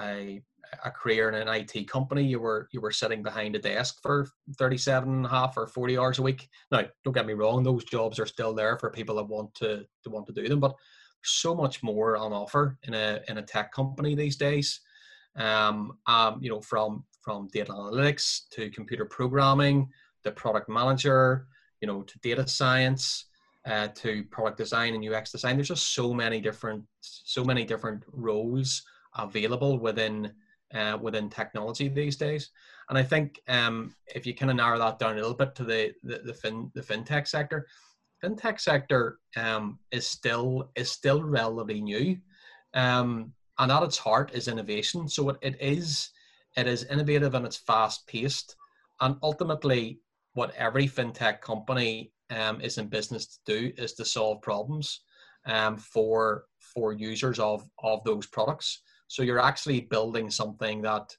a 0.00 0.42
a 0.84 0.90
career 0.90 1.28
in 1.28 1.34
an 1.34 1.48
IT 1.48 1.88
company, 1.88 2.24
you 2.24 2.40
were 2.40 2.68
you 2.72 2.80
were 2.80 2.90
sitting 2.90 3.22
behind 3.22 3.56
a 3.56 3.58
desk 3.58 4.00
for 4.02 4.28
37 4.58 5.08
and 5.08 5.26
a 5.26 5.28
half 5.28 5.56
or 5.56 5.66
40 5.66 5.98
hours 5.98 6.18
a 6.18 6.22
week. 6.22 6.48
Now, 6.70 6.82
don't 7.04 7.14
get 7.14 7.26
me 7.26 7.34
wrong, 7.34 7.62
those 7.62 7.84
jobs 7.84 8.18
are 8.18 8.26
still 8.26 8.54
there 8.54 8.78
for 8.78 8.90
people 8.90 9.16
that 9.16 9.24
want 9.24 9.54
to, 9.56 9.84
to 10.02 10.10
want 10.10 10.26
to 10.26 10.32
do 10.32 10.48
them, 10.48 10.60
but 10.60 10.74
so 11.22 11.54
much 11.54 11.82
more 11.82 12.16
on 12.16 12.32
offer 12.32 12.78
in 12.84 12.94
a 12.94 13.20
in 13.28 13.38
a 13.38 13.42
tech 13.42 13.72
company 13.72 14.14
these 14.14 14.36
days. 14.36 14.80
Um, 15.36 15.98
um, 16.06 16.38
you 16.40 16.50
know, 16.50 16.60
from 16.60 17.04
from 17.22 17.48
data 17.52 17.72
analytics 17.72 18.42
to 18.50 18.70
computer 18.70 19.06
programming, 19.06 19.88
to 20.24 20.30
product 20.30 20.68
manager, 20.68 21.46
you 21.80 21.88
know, 21.88 22.02
to 22.02 22.18
data 22.18 22.46
science, 22.46 23.26
uh, 23.66 23.88
to 23.94 24.24
product 24.24 24.58
design 24.58 24.94
and 24.94 25.08
UX 25.08 25.32
design. 25.32 25.56
There's 25.56 25.68
just 25.68 25.94
so 25.94 26.12
many 26.12 26.40
different 26.40 26.84
so 27.00 27.44
many 27.44 27.64
different 27.64 28.04
roles 28.12 28.82
available 29.16 29.78
within 29.78 30.32
uh, 30.74 30.98
within 31.00 31.30
technology 31.30 31.88
these 31.88 32.16
days. 32.16 32.50
And 32.88 32.98
I 32.98 33.02
think 33.02 33.40
um, 33.48 33.94
if 34.14 34.26
you 34.26 34.34
kind 34.34 34.50
of 34.50 34.56
narrow 34.56 34.78
that 34.78 34.98
down 34.98 35.12
a 35.12 35.20
little 35.20 35.34
bit 35.34 35.54
to 35.56 35.64
the 35.64 35.92
the, 36.02 36.18
the, 36.18 36.34
fin, 36.34 36.70
the 36.74 36.82
fintech 36.82 37.26
sector, 37.26 37.66
fintech 38.22 38.60
sector 38.60 39.18
um, 39.36 39.78
is 39.90 40.06
still 40.06 40.70
is 40.74 40.90
still 40.90 41.22
relatively 41.22 41.80
new, 41.80 42.18
um, 42.74 43.32
and 43.58 43.72
at 43.72 43.82
its 43.82 43.98
heart 43.98 44.32
is 44.34 44.48
innovation. 44.48 45.08
So 45.08 45.30
it, 45.30 45.38
it 45.42 45.56
is 45.60 46.10
it 46.56 46.66
is 46.66 46.84
innovative 46.84 47.34
and 47.34 47.46
it's 47.46 47.56
fast 47.56 48.06
paced, 48.06 48.56
and 49.00 49.16
ultimately, 49.22 50.00
what 50.34 50.54
every 50.56 50.86
fintech 50.86 51.40
company 51.40 52.12
um, 52.30 52.60
is 52.60 52.78
in 52.78 52.88
business 52.88 53.26
to 53.26 53.38
do 53.46 53.72
is 53.76 53.94
to 53.94 54.04
solve 54.04 54.42
problems 54.42 55.00
um, 55.46 55.76
for 55.76 56.44
for 56.58 56.92
users 56.92 57.38
of 57.38 57.68
of 57.82 58.04
those 58.04 58.26
products. 58.26 58.82
So 59.14 59.22
you're 59.22 59.38
actually 59.38 59.82
building 59.82 60.28
something 60.28 60.82
that 60.82 61.16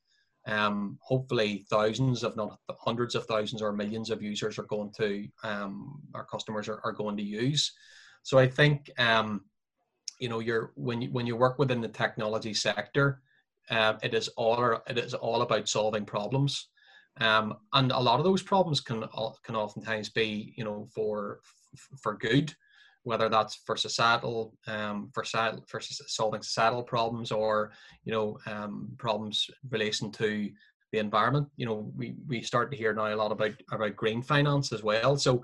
um, 0.48 1.00
hopefully 1.02 1.66
thousands, 1.70 2.26
if 2.26 2.36
not 2.36 2.60
hundreds 2.70 3.16
of 3.16 3.26
thousands 3.26 3.62
or 3.62 3.72
millions 3.72 4.10
of 4.10 4.22
users 4.22 4.60
are 4.60 4.64
going 4.64 4.92
to, 4.98 5.26
um, 5.46 6.02
our 6.14 6.26
customers 6.26 6.68
are, 6.68 6.82
are 6.84 6.92
going 6.92 7.16
to 7.16 7.24
use. 7.24 7.72
So 8.24 8.38
I 8.38 8.50
think, 8.50 8.92
um, 8.98 9.46
you 10.20 10.28
know, 10.28 10.40
you're 10.40 10.74
when 10.76 11.04
you 11.04 11.10
when 11.14 11.26
you 11.26 11.38
work 11.38 11.58
within 11.58 11.80
the 11.80 11.88
technology 11.88 12.54
sector, 12.54 13.22
uh, 13.70 13.94
it 14.04 14.14
is 14.14 14.28
all 14.36 14.82
it 14.90 14.98
is 14.98 15.14
all 15.14 15.42
about 15.42 15.70
solving 15.70 16.04
problems, 16.06 16.68
um, 17.22 17.56
and 17.72 17.94
a 17.94 18.00
lot 18.00 18.20
of 18.20 18.26
those 18.26 18.44
problems 18.44 18.82
can 18.82 19.06
can 19.46 19.56
oftentimes 19.56 20.10
be, 20.10 20.54
you 20.58 20.66
know, 20.66 20.86
for 20.94 21.40
for 22.02 22.18
good 22.18 22.54
whether 23.06 23.30
that's 23.30 23.56
for 23.66 23.78
societal 23.78 24.58
um, 24.68 25.10
for, 25.14 25.24
for 25.68 25.80
solving 25.80 26.42
societal 26.42 26.84
problems 26.84 27.32
or 27.32 27.72
you 28.04 28.12
know 28.12 28.38
um, 28.48 28.90
problems 28.98 29.50
relating 29.70 30.12
to 30.12 30.50
the 30.92 31.00
environment. 31.00 31.48
You 31.56 31.68
know 31.68 31.92
we, 31.96 32.16
we 32.28 32.42
start 32.42 32.72
to 32.72 32.78
hear 32.78 32.94
now 32.94 33.14
a 33.14 33.16
lot 33.16 33.32
about 33.32 33.54
about 33.72 33.96
green 33.96 34.22
finance 34.22 34.74
as 34.74 34.84
well. 34.84 35.16
So 35.18 35.44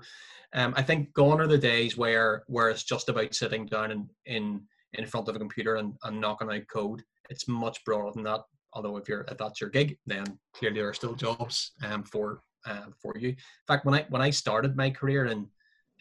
um, 0.54 0.74
i 0.76 0.82
think 0.82 1.14
gone 1.14 1.40
are 1.40 1.46
the 1.46 1.56
days 1.56 1.96
where 1.96 2.42
where 2.46 2.68
it's 2.68 2.82
just 2.82 3.08
about 3.08 3.34
sitting 3.34 3.64
down 3.66 3.90
in 3.90 4.08
in, 4.26 4.60
in 4.94 5.06
front 5.06 5.28
of 5.28 5.36
a 5.36 5.38
computer 5.38 5.76
and, 5.76 5.94
and 6.02 6.20
knocking 6.20 6.52
out 6.52 6.66
code. 6.70 7.02
It's 7.30 7.48
much 7.48 7.82
broader 7.84 8.10
than 8.12 8.24
that. 8.24 8.40
Although 8.74 8.96
if 8.96 9.08
you're 9.08 9.24
if 9.30 9.38
that's 9.38 9.60
your 9.60 9.70
gig 9.70 9.96
then 10.04 10.24
clearly 10.52 10.80
there 10.80 10.88
are 10.88 10.94
still 10.94 11.14
jobs 11.14 11.72
um, 11.84 12.02
for 12.02 12.40
uh, 12.66 12.86
for 13.00 13.14
you. 13.16 13.28
In 13.28 13.36
fact 13.68 13.86
when 13.86 13.94
i 13.94 14.04
when 14.08 14.22
i 14.22 14.30
started 14.30 14.76
my 14.76 14.90
career 14.90 15.26
in 15.26 15.46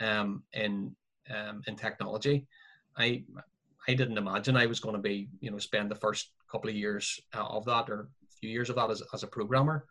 um, 0.01 0.43
in 0.53 0.95
um, 1.35 1.61
in 1.67 1.75
technology. 1.75 2.47
I 2.97 3.23
I 3.87 3.93
didn't 3.93 4.17
imagine 4.17 4.55
I 4.55 4.67
was 4.67 4.79
going 4.79 4.95
to 4.95 5.01
be 5.01 5.29
you 5.39 5.51
know 5.51 5.57
spend 5.59 5.89
the 5.89 5.95
first 5.95 6.31
couple 6.51 6.69
of 6.69 6.75
years 6.75 7.19
uh, 7.33 7.45
of 7.45 7.65
that 7.65 7.89
or 7.89 7.99
a 8.01 8.31
few 8.39 8.49
years 8.49 8.69
of 8.69 8.75
that 8.75 8.91
as, 8.91 9.01
as 9.13 9.23
a 9.23 9.27
programmer, 9.27 9.85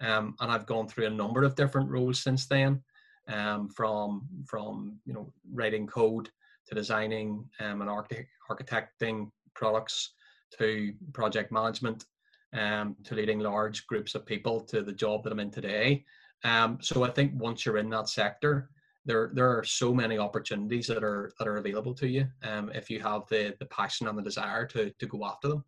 um, 0.00 0.34
and 0.40 0.50
I've 0.50 0.66
gone 0.66 0.88
through 0.88 1.06
a 1.06 1.10
number 1.10 1.42
of 1.42 1.54
different 1.54 1.90
roles 1.90 2.22
since 2.22 2.46
then, 2.46 2.82
um, 3.28 3.68
from 3.68 4.26
from 4.46 4.98
you 5.04 5.12
know 5.12 5.32
writing 5.52 5.86
code 5.86 6.30
to 6.66 6.74
designing 6.74 7.44
um, 7.60 7.80
and 7.80 7.90
architect, 7.90 8.28
architecting 8.50 9.30
products 9.54 10.14
to 10.58 10.92
project 11.12 11.52
management 11.52 12.04
um, 12.54 12.96
to 13.04 13.14
leading 13.14 13.40
large 13.40 13.86
groups 13.86 14.14
of 14.14 14.24
people 14.24 14.60
to 14.60 14.82
the 14.82 14.92
job 14.92 15.24
that 15.24 15.32
I'm 15.32 15.40
in 15.40 15.50
today. 15.50 16.04
Um, 16.44 16.78
so 16.80 17.02
I 17.02 17.10
think 17.10 17.32
once 17.34 17.64
you're 17.64 17.78
in 17.78 17.90
that 17.90 18.08
sector, 18.08 18.70
there 19.04 19.30
there 19.34 19.48
are 19.48 19.64
so 19.64 19.94
many 19.94 20.18
opportunities 20.18 20.86
that 20.86 21.04
are 21.04 21.32
that 21.38 21.48
are 21.48 21.56
available 21.56 21.94
to 21.94 22.08
you 22.08 22.26
um, 22.42 22.70
if 22.74 22.88
you 22.90 23.00
have 23.00 23.22
the 23.28 23.54
the 23.58 23.66
passion 23.66 24.08
and 24.08 24.18
the 24.18 24.22
desire 24.22 24.66
to 24.66 24.90
to 24.98 25.06
go 25.06 25.24
after 25.24 25.48
them. 25.48 25.64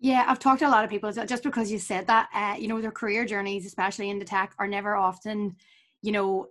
Yeah 0.00 0.24
i've 0.26 0.38
talked 0.38 0.60
to 0.60 0.68
a 0.68 0.68
lot 0.68 0.84
of 0.84 0.90
people 0.90 1.12
just 1.12 1.42
because 1.42 1.70
you 1.70 1.78
said 1.78 2.06
that 2.08 2.28
uh, 2.34 2.56
you 2.58 2.68
know 2.68 2.80
their 2.80 2.90
career 2.90 3.24
journeys 3.24 3.66
especially 3.66 4.10
in 4.10 4.18
the 4.18 4.24
tech 4.24 4.54
are 4.58 4.68
never 4.68 4.96
often 4.96 5.56
you 6.02 6.12
know 6.12 6.48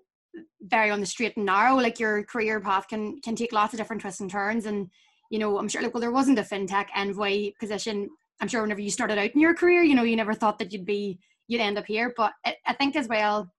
very 0.62 0.90
on 0.90 1.02
the 1.02 1.06
straight 1.06 1.36
and 1.36 1.46
narrow. 1.46 1.76
Like 1.76 2.00
your 2.00 2.24
career 2.24 2.62
path 2.62 2.88
can 2.88 3.20
can 3.22 3.36
take 3.36 3.52
lots 3.52 3.74
of 3.74 3.78
different 3.78 4.02
twists 4.02 4.22
and 4.22 4.32
turns 4.32 4.66
and 4.66 4.90
you 5.32 5.40
know 5.40 5.58
i'm 5.58 5.68
sure 5.68 5.82
like 5.82 5.94
well 5.94 6.02
there 6.02 6.12
wasn't 6.12 6.38
a 6.38 6.44
fintech 6.44 6.88
envoy 6.96 7.52
position 7.60 8.10
i'm 8.40 8.48
sure 8.48 8.62
whenever 8.62 8.82
you 8.82 8.92
started 8.92 9.18
out 9.18 9.32
in 9.34 9.40
your 9.40 9.56
career 9.56 9.82
you 9.82 9.96
know 9.96 10.04
you 10.04 10.16
never 10.16 10.34
thought 10.34 10.60
that 10.60 10.72
you'd 10.72 10.86
be 10.86 11.18
you'd 11.48 11.62
end 11.62 11.78
up 11.78 11.86
here 11.88 12.14
but 12.16 12.34
i 12.68 12.74
think 12.74 12.96
as 12.96 13.08
well 13.08 13.52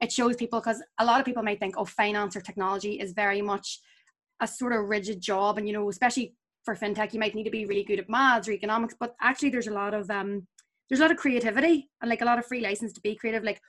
it 0.00 0.12
shows 0.12 0.36
people 0.36 0.60
because 0.60 0.82
a 0.98 1.04
lot 1.04 1.20
of 1.20 1.26
people 1.26 1.42
might 1.42 1.58
think 1.58 1.74
oh 1.76 1.84
finance 1.84 2.36
or 2.36 2.40
technology 2.40 3.00
is 3.00 3.12
very 3.12 3.42
much 3.42 3.80
a 4.40 4.46
sort 4.46 4.72
of 4.72 4.88
rigid 4.88 5.20
job 5.20 5.58
and 5.58 5.66
you 5.66 5.72
know 5.72 5.88
especially 5.88 6.34
for 6.64 6.74
fintech 6.74 7.12
you 7.12 7.20
might 7.20 7.34
need 7.34 7.44
to 7.44 7.50
be 7.50 7.66
really 7.66 7.84
good 7.84 7.98
at 7.98 8.08
maths 8.08 8.48
or 8.48 8.52
economics 8.52 8.94
but 8.98 9.14
actually 9.20 9.50
there's 9.50 9.66
a 9.66 9.72
lot 9.72 9.94
of 9.94 10.10
um 10.10 10.46
there's 10.88 11.00
a 11.00 11.02
lot 11.02 11.10
of 11.10 11.16
creativity 11.16 11.88
and 12.00 12.10
like 12.10 12.20
a 12.20 12.24
lot 12.24 12.38
of 12.38 12.46
free 12.46 12.60
license 12.60 12.92
to 12.92 13.00
be 13.00 13.14
creative 13.14 13.44
like 13.44 13.60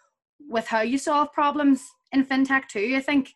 with 0.50 0.68
how 0.68 0.82
you 0.82 0.98
solve 0.98 1.32
problems 1.32 1.82
in 2.12 2.26
fintech 2.26 2.68
too 2.68 2.94
i 2.96 3.02
think 3.02 3.34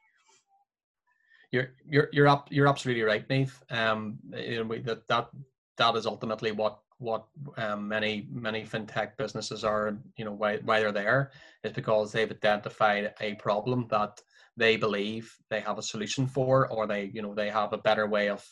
you're 1.52 1.69
you're 1.88 2.10
you're 2.12 2.28
up 2.28 2.47
you're 2.52 2.67
absolutely 2.67 3.04
right 3.04 3.30
Neve. 3.30 3.62
um 3.69 4.19
you 4.36 4.63
know, 4.63 4.78
that 4.80 5.08
that 5.08 5.30
that 5.78 5.95
is 5.95 6.06
ultimately 6.06 6.52
what 6.52 6.80
what 7.00 7.26
um, 7.58 7.88
many 7.88 8.28
many 8.32 8.64
fintech 8.64 9.18
businesses 9.18 9.64
are 9.64 9.98
you 10.18 10.26
know 10.26 10.34
why, 10.34 10.58
why 10.58 10.80
they're 10.80 10.92
there 10.92 11.32
is 11.64 11.72
because 11.72 12.12
they've 12.12 12.32
identified 12.32 13.14
a 13.22 13.36
problem 13.36 13.88
that 13.90 14.22
they 14.58 14.76
believe 14.76 15.34
they 15.50 15.62
have 15.62 15.78
a 15.78 15.84
solution 15.84 16.28
for 16.28 16.68
or 16.72 16.86
they 16.86 17.10
you 17.14 17.22
know 17.22 17.34
they 17.34 17.50
have 17.50 17.74
a 17.74 17.78
better 17.78 18.06
way 18.08 18.30
of 18.30 18.46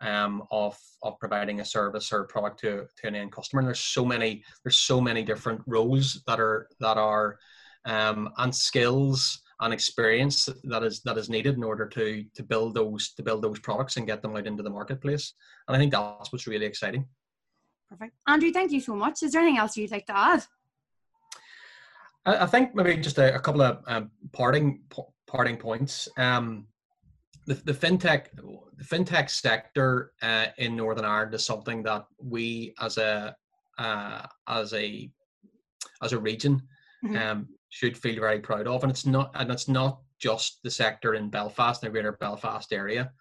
um, 0.00 0.42
of 0.50 0.76
of 1.02 1.18
providing 1.18 1.60
a 1.60 1.64
service 1.64 2.12
or 2.12 2.24
product 2.24 2.60
to, 2.60 2.86
to 2.98 3.06
an 3.06 3.14
end 3.14 3.32
customer. 3.32 3.60
And 3.60 3.68
there's 3.68 3.80
so 3.80 4.04
many 4.04 4.42
there's 4.64 4.76
so 4.76 5.00
many 5.00 5.22
different 5.22 5.62
roles 5.66 6.22
that 6.26 6.40
are 6.40 6.68
that 6.80 6.98
are 6.98 7.38
um, 7.86 8.30
and 8.38 8.54
skills 8.54 9.40
and 9.60 9.72
experience 9.72 10.48
that 10.64 10.82
is 10.82 11.00
that 11.02 11.16
is 11.16 11.30
needed 11.30 11.54
in 11.54 11.62
order 11.62 11.86
to 11.86 12.24
to 12.34 12.42
build 12.42 12.74
those 12.74 13.14
to 13.14 13.22
build 13.22 13.42
those 13.42 13.60
products 13.60 13.96
and 13.96 14.06
get 14.06 14.20
them 14.20 14.36
out 14.36 14.46
into 14.46 14.64
the 14.64 14.70
marketplace. 14.70 15.34
And 15.68 15.76
i 15.76 15.78
think 15.78 15.92
that's 15.92 16.32
what's 16.32 16.48
really 16.48 16.66
exciting 16.66 17.06
Perfect. 17.94 18.16
Andrew, 18.26 18.50
thank 18.50 18.72
you 18.72 18.80
so 18.80 18.96
much. 18.96 19.22
Is 19.22 19.32
there 19.32 19.42
anything 19.42 19.58
else 19.58 19.76
you'd 19.76 19.92
like 19.92 20.06
to 20.06 20.16
add? 20.16 20.44
I, 22.26 22.46
think 22.46 22.74
maybe 22.74 22.96
just 22.96 23.18
a, 23.18 23.36
a 23.36 23.38
couple 23.38 23.62
of 23.62 23.84
um, 23.86 24.10
parting 24.32 24.80
parting 25.28 25.56
points. 25.56 26.08
Um, 26.16 26.66
the, 27.46 27.54
the 27.54 27.72
fintech 27.72 28.26
the 28.34 28.84
fintech 28.84 29.30
sector 29.30 30.12
uh, 30.22 30.46
in 30.58 30.74
Northern 30.74 31.04
Ireland 31.04 31.34
is 31.34 31.46
something 31.46 31.84
that 31.84 32.06
we 32.18 32.74
as 32.80 32.98
a 32.98 33.36
uh, 33.78 34.26
as 34.48 34.72
a 34.72 35.08
as 36.02 36.12
a 36.12 36.18
region 36.18 36.62
mm-hmm. 37.04 37.16
um, 37.16 37.48
should 37.68 37.96
feel 37.96 38.18
very 38.18 38.40
proud 38.40 38.66
of, 38.66 38.82
and 38.82 38.90
it's 38.90 39.06
not 39.06 39.30
and 39.34 39.52
it's 39.52 39.68
not 39.68 40.00
just 40.18 40.60
the 40.64 40.70
sector 40.70 41.14
in 41.14 41.30
Belfast, 41.30 41.80
the 41.80 41.90
Greater 41.90 42.12
Belfast 42.12 42.72
area. 42.72 43.12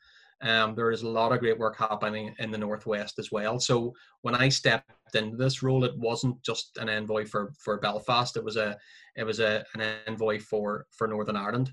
Um, 0.44 0.76
there 0.76 0.92
is 0.92 1.04
a 1.04 1.10
lot 1.10 1.32
of 1.32 1.40
great 1.40 1.58
work 1.58 1.78
happening 1.78 2.36
in 2.38 2.52
the 2.52 2.58
northwest 2.58 3.18
as 3.18 3.32
well. 3.32 3.60
So 3.60 3.94
when 4.22 4.36
I 4.36 4.50
stepped 4.50 4.92
into 5.16 5.38
this 5.38 5.64
role, 5.64 5.86
it 5.86 5.98
wasn't 5.98 6.42
just 6.44 6.78
an 6.78 6.90
envoy 6.90 7.26
for 7.26 7.54
for 7.58 7.80
Belfast. 7.80 8.36
It 8.36 8.44
was 8.44 8.58
a 8.58 8.78
it 9.16 9.24
was 9.24 9.40
a, 9.40 9.64
an 9.76 9.96
envoy 10.06 10.40
for 10.40 10.86
for 10.92 11.08
Northern 11.08 11.38
Ireland. 11.38 11.72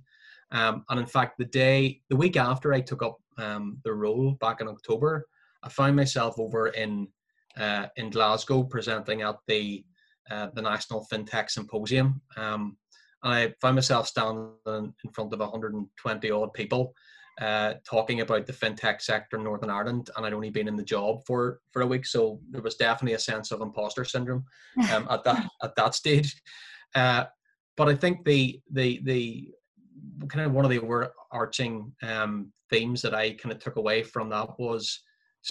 Um, 0.52 0.84
and 0.88 1.00
in 1.00 1.06
fact, 1.06 1.38
the 1.38 1.44
day 1.44 2.00
the 2.10 2.16
week 2.16 2.36
after 2.36 2.72
I 2.72 2.80
took 2.80 3.02
up 3.02 3.18
um, 3.38 3.78
the 3.84 3.92
role 3.92 4.32
back 4.40 4.60
in 4.60 4.68
October, 4.68 5.26
I 5.64 5.68
found 5.68 5.96
myself 5.96 6.38
over 6.38 6.68
in 6.68 7.08
uh, 7.56 7.86
in 7.96 8.10
Glasgow 8.10 8.62
presenting 8.62 9.22
at 9.22 9.36
the 9.48 9.84
uh, 10.30 10.48
the 10.54 10.62
National 10.62 11.06
FinTech 11.12 11.50
Symposium. 11.50 12.20
Um, 12.36 12.76
and 13.24 13.34
I 13.34 13.54
found 13.60 13.74
myself 13.74 14.06
standing 14.06 14.52
in 14.66 15.10
front 15.12 15.32
of 15.32 15.40
120 15.40 16.30
odd 16.30 16.54
people 16.54 16.94
uh, 17.40 17.74
talking 17.84 18.20
about 18.20 18.46
the 18.46 18.52
fintech 18.52 19.00
sector 19.00 19.38
in 19.38 19.44
Northern 19.44 19.70
Ireland, 19.70 20.10
and 20.16 20.26
I'd 20.26 20.34
only 20.34 20.50
been 20.50 20.68
in 20.68 20.76
the 20.76 20.84
job 20.84 21.24
for 21.26 21.60
for 21.70 21.82
a 21.82 21.86
week, 21.86 22.04
so 22.04 22.40
there 22.50 22.62
was 22.62 22.76
definitely 22.76 23.14
a 23.14 23.18
sense 23.18 23.50
of 23.50 23.62
imposter 23.62 24.04
syndrome 24.04 24.44
um, 24.92 25.06
at 25.10 25.24
that 25.24 25.48
at 25.62 25.74
that 25.76 25.94
stage. 25.94 26.40
Uh, 26.94 27.24
but 27.76 27.88
I 27.88 27.94
think 27.94 28.24
the 28.24 28.60
the 28.70 29.00
the 29.04 29.52
kind 30.28 30.46
of 30.46 30.52
one 30.52 30.64
of 30.64 30.70
the 30.70 30.80
overarching 30.80 31.92
um, 32.02 32.52
themes 32.68 33.00
that 33.02 33.14
I 33.14 33.32
kind 33.32 33.52
of 33.52 33.58
took 33.58 33.76
away 33.76 34.02
from 34.02 34.28
that 34.30 34.58
was 34.58 35.00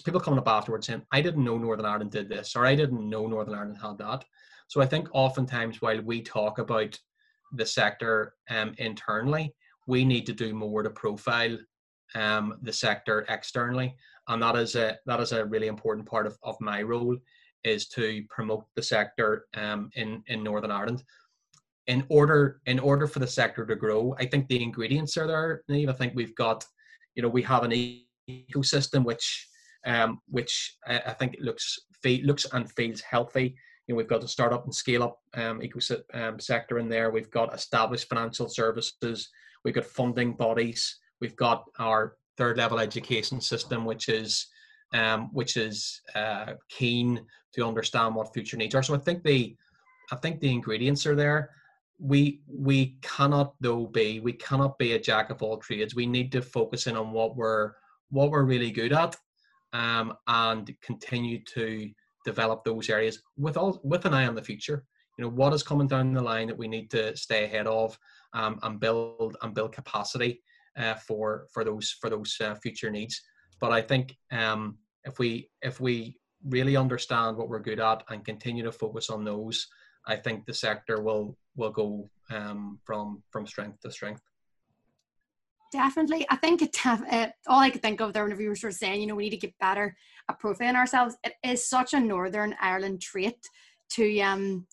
people 0.06 0.20
coming 0.20 0.40
up 0.40 0.48
afterwards 0.48 0.86
saying, 0.86 1.02
"I 1.12 1.22
didn't 1.22 1.44
know 1.44 1.58
Northern 1.58 1.86
Ireland 1.86 2.12
did 2.12 2.30
this," 2.30 2.56
or 2.56 2.66
"I 2.66 2.76
didn't 2.76 3.10
know 3.10 3.26
Northern 3.26 3.56
Ireland 3.56 3.78
had 3.82 3.98
that." 3.98 4.24
So 4.68 4.80
I 4.80 4.86
think 4.86 5.10
oftentimes 5.12 5.82
while 5.82 6.02
we 6.02 6.22
talk 6.22 6.60
about 6.60 7.00
the 7.54 7.66
sector 7.66 8.36
um, 8.52 8.76
internally, 8.78 9.56
we 9.88 10.06
need 10.06 10.28
to 10.28 10.34
do 10.34 10.54
more 10.54 10.84
to 10.84 10.92
profile 10.92 11.58
um, 12.16 12.56
the 12.62 12.74
sector 12.74 13.26
externally, 13.30 13.96
and 14.28 14.42
that 14.42 14.56
is 14.56 14.76
a 14.76 14.98
that 15.06 15.20
is 15.20 15.32
a 15.32 15.46
really 15.46 15.68
important 15.68 16.08
part 16.08 16.28
of, 16.28 16.38
of 16.44 16.56
my 16.60 16.82
role 16.82 17.18
is 17.64 17.88
to 17.90 18.24
promote 18.30 18.66
the 18.76 18.84
sector 18.84 19.46
um, 19.56 19.90
in 19.96 20.24
in 20.28 20.44
Northern 20.44 20.72
Ireland. 20.72 21.04
In 21.88 22.06
order 22.10 22.62
in 22.66 22.80
order 22.80 23.08
for 23.08 23.20
the 23.20 23.28
sector 23.28 23.66
to 23.66 23.76
grow, 23.76 24.16
I 24.20 24.26
think 24.26 24.48
the 24.48 24.62
ingredients 24.62 25.18
are 25.18 25.28
there. 25.28 25.64
Neve. 25.68 25.90
I 25.90 25.94
think 25.94 26.14
we've 26.16 26.36
got, 26.36 26.64
you 27.16 27.24
know, 27.24 27.30
we 27.30 27.42
have 27.44 27.64
an 27.64 27.74
ecosystem 28.30 29.04
which 29.04 29.48
um, 29.86 30.20
which 30.28 30.78
I, 30.88 31.00
I 31.08 31.14
think 31.14 31.36
looks 31.40 31.80
looks 32.04 32.46
and 32.54 32.72
feels 32.72 33.02
healthy 33.02 33.56
you 33.90 33.96
know, 33.96 33.98
we've 33.98 34.08
got 34.08 34.22
the 34.22 34.28
startup 34.28 34.66
and 34.66 34.74
scale 34.74 35.02
up 35.02 35.20
um, 35.34 35.62
ecosystem 35.62 36.04
um, 36.14 36.40
sector 36.40 36.78
in 36.78 36.90
there. 36.90 37.10
We've 37.10 37.32
got 37.32 37.56
established 37.56 38.08
financial 38.08 38.48
services. 38.48 39.28
We've 39.66 39.74
got 39.74 39.86
funding 39.86 40.34
bodies. 40.34 41.00
We've 41.22 41.36
got 41.36 41.66
our 41.80 42.16
third 42.38 42.58
level 42.58 42.80
education 42.80 43.42
system, 43.42 43.86
which 43.86 44.10
is 44.10 44.48
um, 44.94 45.30
which 45.34 45.58
is 45.58 46.02
uh, 46.16 46.54
keen 46.70 47.22
to 47.54 47.66
understand 47.66 48.16
what 48.16 48.34
future 48.34 48.58
needs 48.58 48.76
are. 48.76 48.84
So 48.84 48.96
I 48.96 49.00
think 49.00 49.24
the 49.24 49.56
I 50.12 50.16
think 50.16 50.40
the 50.40 50.52
ingredients 50.52 51.06
are 51.06 51.16
there. 51.16 51.52
We 52.00 52.42
we 52.48 52.98
cannot 53.02 53.56
though 53.60 53.86
be 53.88 54.20
we 54.20 54.34
cannot 54.34 54.78
be 54.78 54.94
a 54.94 55.00
jack 55.00 55.30
of 55.30 55.44
all 55.44 55.58
trades. 55.58 55.96
We 55.96 56.06
need 56.06 56.32
to 56.32 56.42
focus 56.42 56.88
in 56.88 56.96
on 56.96 57.12
what 57.12 57.36
we're 57.36 57.74
what 58.10 58.32
we're 58.32 58.44
really 58.44 58.72
good 58.72 58.94
at, 58.94 59.16
um, 59.74 60.16
and 60.28 60.74
continue 60.82 61.44
to 61.56 61.92
develop 62.26 62.64
those 62.64 62.90
areas 62.90 63.22
with 63.38 63.58
all 63.58 63.80
with 63.84 64.06
an 64.06 64.14
eye 64.14 64.28
on 64.28 64.36
the 64.36 64.42
future. 64.42 64.86
You 65.18 65.26
know, 65.26 65.32
what 65.32 65.54
is 65.54 65.64
coming 65.64 65.88
down 65.88 66.14
the 66.14 66.22
line 66.22 66.48
that 66.48 66.58
we 66.58 66.70
need 66.70 66.90
to 66.92 67.16
stay 67.18 67.44
ahead 67.44 67.68
of 67.68 68.00
um, 68.34 68.60
and 68.64 68.80
build 68.80 69.36
and 69.42 69.54
build 69.54 69.74
capacity 69.74 70.42
uh, 70.80 70.96
for 70.96 71.48
for 71.54 71.64
those 71.64 71.96
for 72.00 72.10
those 72.10 72.36
uh, 72.42 72.56
future 72.56 72.90
needs. 72.90 73.22
But 73.60 73.72
I 73.72 73.82
think 73.82 74.16
um, 74.32 74.78
if 75.04 75.20
we 75.20 75.50
if 75.62 75.80
we 75.80 76.18
really 76.48 76.78
understand 76.78 77.38
what 77.38 77.50
we're 77.50 77.60
good 77.60 77.80
at 77.80 78.04
and 78.10 78.24
continue 78.24 78.64
to 78.64 78.72
focus 78.72 79.10
on 79.10 79.24
those, 79.26 79.68
I 80.08 80.16
think 80.16 80.46
the 80.46 80.54
sector 80.54 81.02
will 81.02 81.38
will 81.56 81.72
go 81.72 82.10
um, 82.32 82.80
from 82.86 83.22
from 83.30 83.46
strength 83.46 83.82
to 83.82 83.92
strength. 83.92 84.22
Definitely. 85.72 86.26
I 86.32 86.36
think 86.36 86.64
it, 86.64 86.76
uh, 86.84 87.28
all 87.46 87.60
I 87.60 87.70
could 87.70 87.84
think 87.84 88.02
of 88.02 88.12
there 88.12 88.24
whenever 88.24 88.42
you 88.42 88.50
were 88.50 88.56
sort 88.56 88.74
of 88.74 88.80
saying, 88.80 89.02
you 89.02 89.08
know, 89.08 89.14
we 89.14 89.26
need 89.26 89.30
to 89.32 89.38
get 89.38 89.54
better 89.60 89.96
at 90.28 90.42
profiling 90.42 90.76
ourselves. 90.76 91.16
It 91.24 91.34
is 91.44 91.70
such 91.70 91.94
a 91.94 92.00
Northern 92.00 92.56
Ireland 92.60 93.02
trait 93.02 93.38
to, 93.92 94.20
um, 94.22 94.66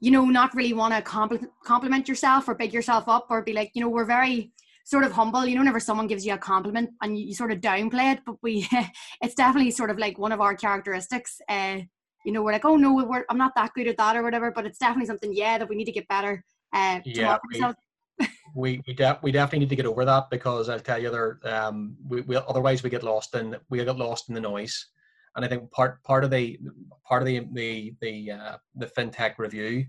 you 0.00 0.10
know, 0.10 0.26
not 0.26 0.54
really 0.54 0.74
want 0.74 0.92
to 0.92 1.00
compl- 1.00 1.48
compliment 1.64 2.08
yourself 2.08 2.46
or 2.46 2.54
big 2.54 2.74
yourself 2.74 3.08
up 3.08 3.28
or 3.30 3.40
be 3.40 3.54
like, 3.54 3.70
you 3.72 3.80
know, 3.80 3.88
we're 3.88 4.04
very 4.04 4.52
sort 4.84 5.04
of 5.04 5.12
humble. 5.12 5.44
You 5.44 5.54
know, 5.54 5.60
whenever 5.62 5.80
someone 5.80 6.06
gives 6.06 6.24
you 6.24 6.34
a 6.34 6.38
compliment 6.38 6.90
and 7.02 7.18
you, 7.18 7.26
you 7.26 7.34
sort 7.34 7.52
of 7.52 7.60
downplay 7.60 8.14
it, 8.14 8.20
but 8.24 8.36
we, 8.42 8.68
it's 9.22 9.34
definitely 9.34 9.70
sort 9.70 9.90
of 9.90 9.98
like 9.98 10.18
one 10.18 10.32
of 10.32 10.40
our 10.40 10.54
characteristics. 10.54 11.40
Uh, 11.48 11.80
you 12.24 12.32
know, 12.32 12.42
we're 12.42 12.52
like, 12.52 12.64
oh 12.64 12.76
no, 12.76 12.94
we're, 12.94 13.24
I'm 13.28 13.38
not 13.38 13.52
that 13.56 13.74
good 13.74 13.88
at 13.88 13.96
that 13.98 14.16
or 14.16 14.22
whatever, 14.22 14.50
but 14.50 14.64
it's 14.64 14.78
definitely 14.78 15.06
something, 15.06 15.34
yeah, 15.34 15.58
that 15.58 15.68
we 15.68 15.76
need 15.76 15.84
to 15.86 15.92
get 15.92 16.08
better. 16.08 16.44
Uh, 16.72 17.00
yeah, 17.04 17.38
we 18.54 18.82
we, 18.86 18.94
de- 18.94 19.18
we 19.22 19.32
definitely 19.32 19.60
need 19.60 19.68
to 19.70 19.76
get 19.76 19.86
over 19.86 20.04
that 20.04 20.30
because 20.30 20.68
I'll 20.68 20.80
tell 20.80 21.02
you 21.02 21.10
there 21.10 21.40
um 21.44 21.96
we, 22.06 22.20
we 22.22 22.36
otherwise 22.36 22.82
we 22.82 22.90
get 22.90 23.02
lost 23.02 23.34
in 23.34 23.56
we 23.68 23.84
get 23.84 23.96
lost 23.96 24.28
in 24.28 24.34
the 24.34 24.40
noise 24.40 24.86
and 25.34 25.44
I 25.44 25.48
think 25.48 25.70
part 25.72 26.02
part 26.04 26.24
of 26.24 26.30
the 26.30 26.58
part 27.06 27.22
of 27.22 27.26
the 27.26 27.46
the 27.52 27.94
the 28.00 28.30
uh, 28.30 28.56
the 28.76 28.86
fintech 28.86 29.38
review 29.38 29.86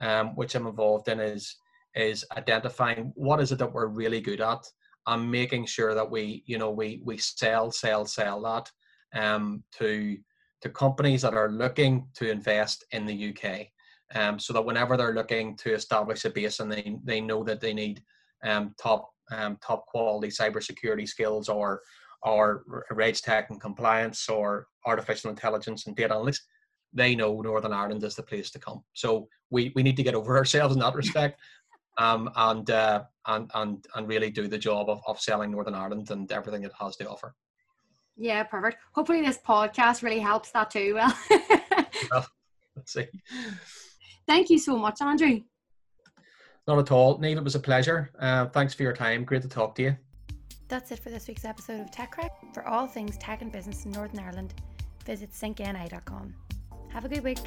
um 0.00 0.34
which 0.34 0.54
I'm 0.54 0.66
involved 0.66 1.08
in 1.08 1.20
is 1.20 1.56
is 1.98 2.24
identifying 2.36 3.12
what 3.14 3.40
is 3.40 3.52
it 3.52 3.58
that 3.58 3.72
we're 3.72 3.86
really 3.86 4.20
good 4.20 4.40
at 4.40 4.64
and 5.06 5.30
making 5.30 5.66
sure 5.66 5.94
that 5.94 6.10
we 6.10 6.42
you 6.46 6.58
know 6.58 6.70
we 6.70 7.00
we 7.04 7.18
sell 7.18 7.70
sell 7.70 8.04
sell 8.04 8.40
that 8.42 8.70
um 9.20 9.62
to 9.72 10.16
to 10.60 10.68
companies 10.68 11.22
that 11.22 11.34
are 11.34 11.50
looking 11.50 12.06
to 12.14 12.30
invest 12.30 12.84
in 12.92 13.06
the 13.06 13.34
UK 13.34 13.68
um, 14.14 14.38
so 14.38 14.52
that 14.52 14.64
whenever 14.64 14.96
they're 14.96 15.14
looking 15.14 15.56
to 15.58 15.74
establish 15.74 16.24
a 16.24 16.30
base 16.30 16.60
and 16.60 16.72
they, 16.72 16.96
they 17.04 17.20
know 17.20 17.44
that 17.44 17.60
they 17.60 17.74
need 17.74 18.02
um, 18.44 18.74
top 18.80 19.10
um, 19.30 19.58
top 19.62 19.86
quality 19.86 20.28
cybersecurity 20.28 21.06
skills 21.06 21.48
or 21.48 21.82
or 22.22 22.64
reg 22.90 23.14
tech 23.16 23.50
and 23.50 23.60
compliance 23.60 24.28
or 24.28 24.66
artificial 24.86 25.30
intelligence 25.30 25.86
and 25.86 25.94
data 25.94 26.14
analytics, 26.14 26.40
they 26.92 27.14
know 27.14 27.40
Northern 27.40 27.72
Ireland 27.72 28.02
is 28.02 28.16
the 28.16 28.22
place 28.22 28.50
to 28.50 28.58
come. 28.58 28.82
So 28.94 29.28
we, 29.50 29.72
we 29.76 29.82
need 29.82 29.96
to 29.96 30.02
get 30.02 30.14
over 30.14 30.36
ourselves 30.38 30.74
in 30.74 30.80
that 30.80 30.94
respect. 30.94 31.40
Um, 31.98 32.30
and, 32.36 32.70
uh, 32.70 33.02
and 33.26 33.50
and 33.54 33.86
and 33.94 34.08
really 34.08 34.30
do 34.30 34.46
the 34.46 34.58
job 34.58 34.88
of, 34.88 35.00
of 35.06 35.20
selling 35.20 35.50
Northern 35.50 35.74
Ireland 35.74 36.10
and 36.10 36.30
everything 36.30 36.62
it 36.62 36.72
has 36.78 36.96
to 36.96 37.08
offer. 37.08 37.34
Yeah, 38.16 38.42
perfect. 38.44 38.78
Hopefully, 38.92 39.20
this 39.20 39.38
podcast 39.38 40.02
really 40.02 40.20
helps 40.20 40.50
that 40.52 40.70
too. 40.70 40.94
Well, 40.94 41.16
well 42.10 42.26
let's 42.76 42.92
see. 42.92 43.06
Thank 44.26 44.50
you 44.50 44.58
so 44.58 44.76
much, 44.76 45.00
Andrew. 45.00 45.40
Not 46.66 46.78
at 46.78 46.92
all. 46.92 47.18
Neve, 47.18 47.38
it 47.38 47.44
was 47.44 47.54
a 47.54 47.60
pleasure. 47.60 48.10
Uh, 48.18 48.46
thanks 48.46 48.74
for 48.74 48.82
your 48.82 48.92
time. 48.92 49.24
Great 49.24 49.42
to 49.42 49.48
talk 49.48 49.74
to 49.76 49.82
you. 49.82 49.96
That's 50.68 50.90
it 50.92 50.98
for 50.98 51.08
this 51.08 51.26
week's 51.26 51.46
episode 51.46 51.80
of 51.80 51.90
Tech 51.90 52.10
Crack. 52.10 52.32
For 52.52 52.66
all 52.66 52.86
things 52.86 53.16
tech 53.16 53.40
and 53.40 53.50
business 53.50 53.86
in 53.86 53.92
Northern 53.92 54.20
Ireland, 54.20 54.54
visit 55.06 55.32
syncni.com. 55.32 56.34
Have 56.90 57.04
a 57.06 57.08
good 57.08 57.24
week. 57.24 57.38